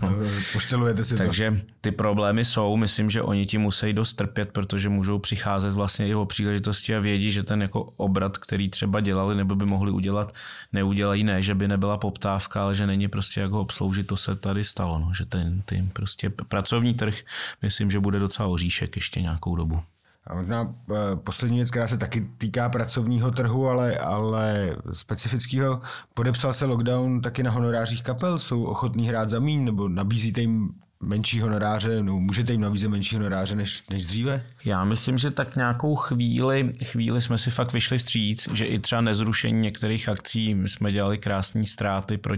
Poštelujete 0.54 1.04
si 1.04 1.16
Takže 1.16 1.52
to. 1.52 1.58
ty 1.82 1.92
problémy 1.92 2.46
jsou, 2.46 2.78
myslím, 2.78 3.10
že 3.10 3.22
oni 3.22 3.46
ti 3.46 3.58
musí 3.58 3.94
dost 3.94 4.14
trpět, 4.14 4.52
protože 4.52 4.90
můžou 4.90 5.20
přicházet 5.20 5.74
vlastně 5.74 6.08
i 6.08 6.16
o 6.16 6.26
příležitosti 6.26 6.96
a 6.96 7.00
vědí, 7.00 7.32
že 7.32 7.44
ten 7.44 7.62
jako 7.62 7.82
obrat, 7.82 8.38
který 8.38 8.70
třeba 8.70 9.00
dělali 9.00 9.36
nebo 9.36 9.56
by 9.56 9.66
mohli 9.66 9.92
udělat, 9.92 10.34
neudělají, 10.74 11.24
ne, 11.24 11.42
že 11.42 11.56
by 11.56 11.68
nebyla 11.68 11.98
poptávka, 11.98 12.64
ale 12.64 12.76
že 12.76 12.88
není 12.88 13.08
prostě 13.08 13.42
jak 13.42 13.52
ho 13.52 13.62
obsloužit, 13.62 14.08
to 14.08 14.18
se 14.18 14.36
tady 14.36 14.64
stalo, 14.64 15.00
no, 15.00 15.14
že 15.14 15.26
ten, 15.26 15.62
ten 15.66 15.90
prostě 15.90 16.30
pracovní 16.30 16.94
trh, 16.94 17.16
myslím, 17.62 17.92
že 17.92 18.00
bude 18.00 18.20
docela 18.20 18.50
oříšek 18.50 18.96
ještě 18.96 19.22
nějakou 19.22 19.56
dobu. 19.56 19.80
A 20.28 20.36
možná 20.36 20.76
eh, 20.92 20.96
poslední 21.16 21.58
věc, 21.58 21.72
která 21.72 21.88
se 21.88 21.98
taky 21.98 22.28
týká 22.38 22.70
pracovního 22.70 23.32
trhu, 23.32 23.68
ale, 23.68 23.98
ale 23.98 24.76
specifického. 24.94 25.82
Podepsal 26.14 26.54
se 26.54 26.66
lockdown 26.66 27.22
taky 27.22 27.44
na 27.44 27.52
honorářích 27.52 28.04
kapel? 28.04 28.40
Jsou 28.40 28.64
ochotní 28.64 29.08
hrát 29.08 29.30
za 29.30 29.40
míň 29.40 29.66
nebo 29.66 29.90
nabízíte 29.90 30.42
jim 30.42 30.70
menší 31.00 31.42
honoráře, 31.42 32.04
no 32.04 32.20
můžete 32.20 32.52
jim 32.52 32.62
nabízet 32.62 32.88
menší 32.88 33.16
honoráře 33.16 33.56
než, 33.56 33.84
než 33.90 34.06
dříve? 34.06 34.44
Já 34.66 34.84
myslím, 34.84 35.18
že 35.18 35.32
tak 35.32 35.56
nějakou 35.56 35.96
chvíli, 35.96 36.74
chvíli 36.84 37.22
jsme 37.22 37.38
si 37.38 37.52
fakt 37.52 37.74
vyšli 37.74 37.98
vstříc, 37.98 38.50
že 38.54 38.66
i 38.66 38.80
třeba 38.80 39.02
nezrušení 39.02 39.62
některých 39.62 40.10
akcí, 40.10 40.56
my 40.56 40.70
jsme 40.70 40.92
dělali 40.92 41.18
krásné 41.18 41.66
ztráty 41.66 42.18
pro 42.18 42.36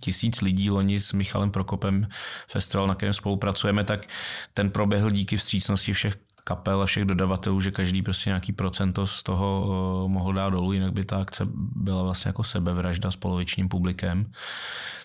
tisíc 0.00 0.40
lidí 0.40 0.70
loni 0.70 1.00
s 1.00 1.12
Michalem 1.12 1.50
Prokopem, 1.50 2.08
festival, 2.48 2.86
na 2.86 2.94
kterém 2.94 3.14
spolupracujeme, 3.14 3.84
tak 3.84 4.06
ten 4.54 4.70
proběhl 4.70 5.10
díky 5.10 5.36
vstřícnosti 5.36 5.92
všech 5.92 6.16
kapel 6.44 6.82
a 6.82 6.86
všech 6.86 7.04
dodavatelů, 7.04 7.60
že 7.60 7.70
každý 7.70 8.02
prostě 8.02 8.30
nějaký 8.30 8.52
procento 8.52 9.06
z 9.06 9.22
toho 9.22 9.66
uh, 9.66 10.10
mohl 10.12 10.32
dát 10.32 10.50
dolů, 10.50 10.72
jinak 10.72 10.92
by 10.92 11.04
ta 11.04 11.16
akce 11.16 11.44
byla 11.54 12.02
vlastně 12.02 12.28
jako 12.28 12.44
sebevražda 12.44 13.10
s 13.10 13.16
polovičním 13.16 13.68
publikem 13.68 14.32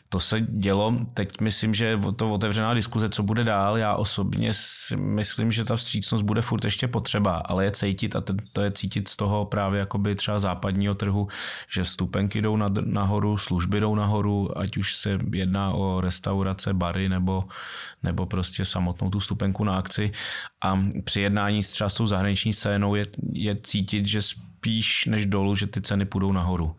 to 0.10 0.19
se 0.19 0.41
dělo. 0.41 0.95
Teď 1.13 1.41
myslím, 1.41 1.74
že 1.74 2.00
to 2.15 2.32
otevřená 2.32 2.74
diskuze, 2.74 3.10
co 3.10 3.24
bude 3.24 3.43
dál. 3.43 3.78
Já 3.78 3.95
osobně 3.95 4.54
si 4.54 4.98
myslím, 4.98 5.52
že 5.52 5.63
ta 5.63 5.76
vstřícnost 5.76 6.24
bude 6.24 6.41
furt 6.41 6.65
ještě 6.65 6.88
potřeba, 6.88 7.36
ale 7.36 7.65
je 7.65 7.72
cítit 7.72 8.15
a 8.15 8.24
to 8.54 8.62
je 8.62 8.72
cítit 8.72 9.08
z 9.08 9.15
toho 9.15 9.45
právě 9.45 9.80
jakoby 9.80 10.15
třeba 10.15 10.39
západního 10.39 10.95
trhu, 10.95 11.28
že 11.69 11.84
vstupenky 11.84 12.41
jdou 12.41 12.58
nahoru, 12.86 13.38
služby 13.38 13.80
jdou 13.80 13.95
nahoru, 13.95 14.58
ať 14.58 14.78
už 14.78 14.95
se 14.95 15.19
jedná 15.34 15.72
o 15.72 16.02
restaurace, 16.02 16.74
bary 16.74 17.10
nebo, 17.10 17.43
nebo 18.04 18.26
prostě 18.26 18.65
samotnou 18.65 19.10
tu 19.10 19.19
stupenku 19.19 19.63
na 19.63 19.76
akci. 19.76 20.12
A 20.63 20.80
při 21.04 21.22
jednání 21.22 21.63
s 21.63 21.72
třeba 21.72 21.89
s 21.89 21.93
tou 21.93 22.08
zahraniční 22.08 22.54
scénou 22.54 22.95
je, 22.95 23.06
je 23.34 23.56
cítit, 23.63 24.08
že 24.08 24.22
spíš 24.22 25.06
než 25.06 25.26
dolů, 25.26 25.56
že 25.56 25.67
ty 25.67 25.82
ceny 25.82 26.06
půjdou 26.06 26.32
nahoru. 26.32 26.76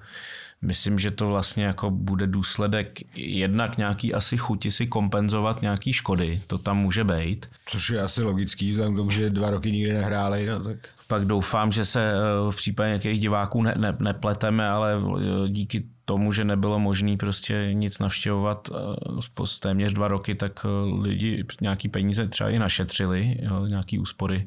Myslím, 0.62 0.98
že 0.98 1.10
to 1.10 1.26
vlastně 1.28 1.64
jako 1.64 1.90
bude 1.90 2.26
důsledek 2.26 2.98
jednak 3.16 3.78
nějaký 3.78 4.14
asi 4.14 4.36
chuti 4.36 4.70
si 4.70 4.86
kompenzovat 4.86 5.62
nějaký 5.62 5.92
škody, 5.92 6.40
to 6.46 6.58
tam 6.58 6.78
může 6.78 7.04
být. 7.04 7.46
Což 7.66 7.90
je 7.90 8.00
asi 8.00 8.22
logický, 8.22 8.70
vzhledem 8.70 8.94
k 8.94 8.96
tomu, 8.96 9.10
že 9.10 9.30
dva 9.30 9.50
roky 9.50 9.72
nikdy 9.72 9.92
nehráli, 9.92 10.46
no 10.46 10.60
tak... 10.64 10.88
Pak 11.06 11.24
doufám, 11.24 11.72
že 11.72 11.84
se 11.84 12.12
eh, 12.12 12.50
v 12.50 12.56
případě 12.56 12.92
některých 12.92 13.20
diváků 13.20 13.62
ne, 13.62 13.74
ne, 13.78 13.96
nepleteme, 14.00 14.68
ale 14.68 14.92
eh, 14.94 15.48
díky 15.48 15.84
tomu, 16.04 16.32
že 16.32 16.44
nebylo 16.44 16.78
možné 16.78 17.16
prostě 17.16 17.70
nic 17.72 17.98
navštěvovat 17.98 18.68
eh, 18.72 19.50
téměř 19.60 19.92
dva 19.92 20.08
roky, 20.08 20.34
tak 20.34 20.66
lidi 21.00 21.44
nějaký 21.60 21.88
peníze 21.88 22.28
třeba 22.28 22.50
i 22.50 22.58
našetřili, 22.58 23.36
jo, 23.42 23.66
nějaký 23.66 23.98
úspory 23.98 24.46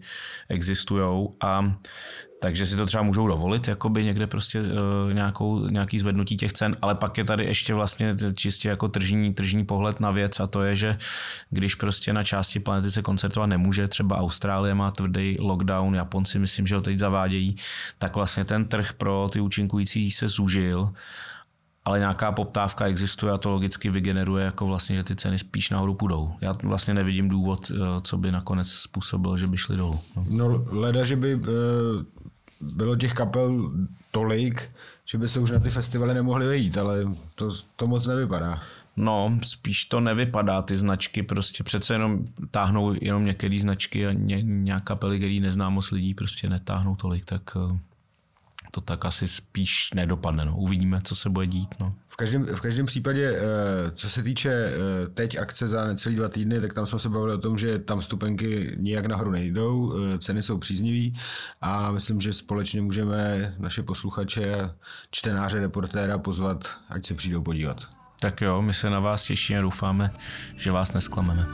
existují 0.49 1.27
a 1.41 1.75
takže 2.43 2.65
si 2.65 2.75
to 2.75 2.85
třeba 2.85 3.03
můžou 3.03 3.27
dovolit, 3.27 3.67
jakoby 3.67 4.03
někde 4.03 4.27
prostě 4.27 4.61
uh, 4.61 5.13
nějakou, 5.13 5.67
nějaký 5.67 5.99
zvednutí 5.99 6.37
těch 6.37 6.53
cen, 6.53 6.75
ale 6.81 6.95
pak 6.95 7.17
je 7.17 7.23
tady 7.23 7.45
ještě 7.45 7.73
vlastně 7.73 8.15
čistě 8.35 8.69
jako 8.69 8.87
tržní, 8.87 9.33
tržní 9.33 9.65
pohled 9.65 9.99
na 9.99 10.11
věc 10.11 10.39
a 10.39 10.47
to 10.47 10.61
je, 10.61 10.75
že 10.75 10.97
když 11.49 11.75
prostě 11.75 12.13
na 12.13 12.23
části 12.23 12.59
planety 12.59 12.91
se 12.91 13.01
koncertovat 13.01 13.49
nemůže, 13.49 13.87
třeba 13.87 14.17
Austrálie 14.17 14.75
má 14.75 14.91
tvrdý 14.91 15.37
lockdown, 15.39 15.95
Japonci 15.95 16.39
myslím, 16.39 16.67
že 16.67 16.75
ho 16.75 16.81
teď 16.81 16.99
zavádějí, 16.99 17.55
tak 17.97 18.15
vlastně 18.15 18.45
ten 18.45 18.65
trh 18.65 18.93
pro 18.93 19.29
ty 19.33 19.39
účinkující 19.39 20.11
se 20.11 20.27
zúžil 20.27 20.93
ale 21.85 21.99
nějaká 21.99 22.31
poptávka 22.31 22.85
existuje 22.85 23.31
a 23.31 23.37
to 23.37 23.49
logicky 23.49 23.89
vygeneruje 23.89 24.45
jako 24.45 24.67
vlastně, 24.67 24.95
že 24.95 25.03
ty 25.03 25.15
ceny 25.15 25.39
spíš 25.39 25.69
nahoru 25.69 25.93
půjdou. 25.93 26.33
Já 26.41 26.53
vlastně 26.63 26.93
nevidím 26.93 27.29
důvod, 27.29 27.71
eh, 27.71 28.01
co 28.01 28.17
by 28.17 28.31
nakonec 28.31 28.67
způsobil, 28.69 29.37
že 29.37 29.47
by 29.47 29.57
šly 29.57 29.77
dolů. 29.77 29.99
No, 30.15 30.49
no 30.49 30.65
leda, 30.69 31.03
že 31.03 31.15
by 31.15 31.33
eh, 31.33 32.22
bylo 32.75 32.95
těch 32.95 33.13
kapel 33.13 33.71
tolik, 34.11 34.71
že 35.05 35.17
by 35.17 35.27
se 35.27 35.39
už 35.39 35.51
na 35.51 35.59
ty 35.59 35.69
festivaly 35.69 36.13
nemohli 36.13 36.47
vejít, 36.47 36.77
ale 36.77 37.05
to, 37.35 37.49
to 37.75 37.87
moc 37.87 38.07
nevypadá. 38.07 38.61
No, 38.97 39.39
spíš 39.43 39.85
to 39.85 39.99
nevypadá, 39.99 40.61
ty 40.61 40.75
značky 40.75 41.23
prostě 41.23 41.63
přece 41.63 41.93
jenom 41.93 42.27
táhnou 42.51 42.95
jenom 43.01 43.25
některé 43.25 43.59
značky 43.59 44.07
a 44.07 44.11
ně, 44.11 44.41
nějaká 44.41 44.83
kapely, 44.85 45.17
který 45.17 45.39
nezná 45.39 45.69
moc 45.69 45.91
lidí, 45.91 46.13
prostě 46.13 46.49
netáhnou 46.49 46.95
tolik, 46.95 47.25
tak 47.25 47.41
eh, 47.55 47.77
to 48.75 48.81
tak 48.81 49.05
asi 49.05 49.27
spíš 49.27 49.93
nedopadne. 49.93 50.45
No. 50.45 50.57
Uvidíme, 50.57 51.01
co 51.03 51.15
se 51.15 51.29
bude 51.29 51.47
dít. 51.47 51.75
No. 51.79 51.95
V, 52.07 52.15
každém, 52.15 52.45
v 52.45 52.61
každém 52.61 52.85
případě, 52.85 53.35
eh, 53.37 53.91
co 53.91 54.09
se 54.09 54.23
týče 54.23 54.49
eh, 54.49 55.09
teď 55.13 55.37
akce 55.39 55.67
za 55.67 55.87
necelý 55.87 56.15
dva 56.15 56.29
týdny, 56.29 56.61
tak 56.61 56.73
tam 56.73 56.85
jsme 56.85 56.99
se 56.99 57.09
bavili 57.09 57.33
o 57.33 57.37
tom, 57.37 57.57
že 57.57 57.79
tam 57.79 58.01
stupenky 58.01 58.75
nijak 58.79 59.05
nahoru 59.05 59.31
nejdou, 59.31 59.93
eh, 59.95 60.17
ceny 60.17 60.43
jsou 60.43 60.57
příznivý 60.57 61.15
a 61.61 61.91
myslím, 61.91 62.21
že 62.21 62.33
společně 62.33 62.81
můžeme 62.81 63.53
naše 63.57 63.83
posluchače, 63.83 64.69
čtenáře, 65.11 65.59
reportéra 65.59 66.17
pozvat, 66.17 66.71
ať 66.89 67.05
se 67.05 67.13
přijdou 67.13 67.41
podívat. 67.41 67.77
Tak 68.19 68.41
jo, 68.41 68.61
my 68.61 68.73
se 68.73 68.89
na 68.89 68.99
vás 68.99 69.23
těšíme, 69.23 69.61
doufáme, 69.61 70.11
že 70.57 70.71
vás 70.71 70.93
nesklameme. 70.93 71.45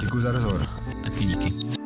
Děkuji 0.00 0.22
za 0.22 0.32
rozhovor. 0.32 0.66
Taky 1.04 1.24
díky. 1.24 1.83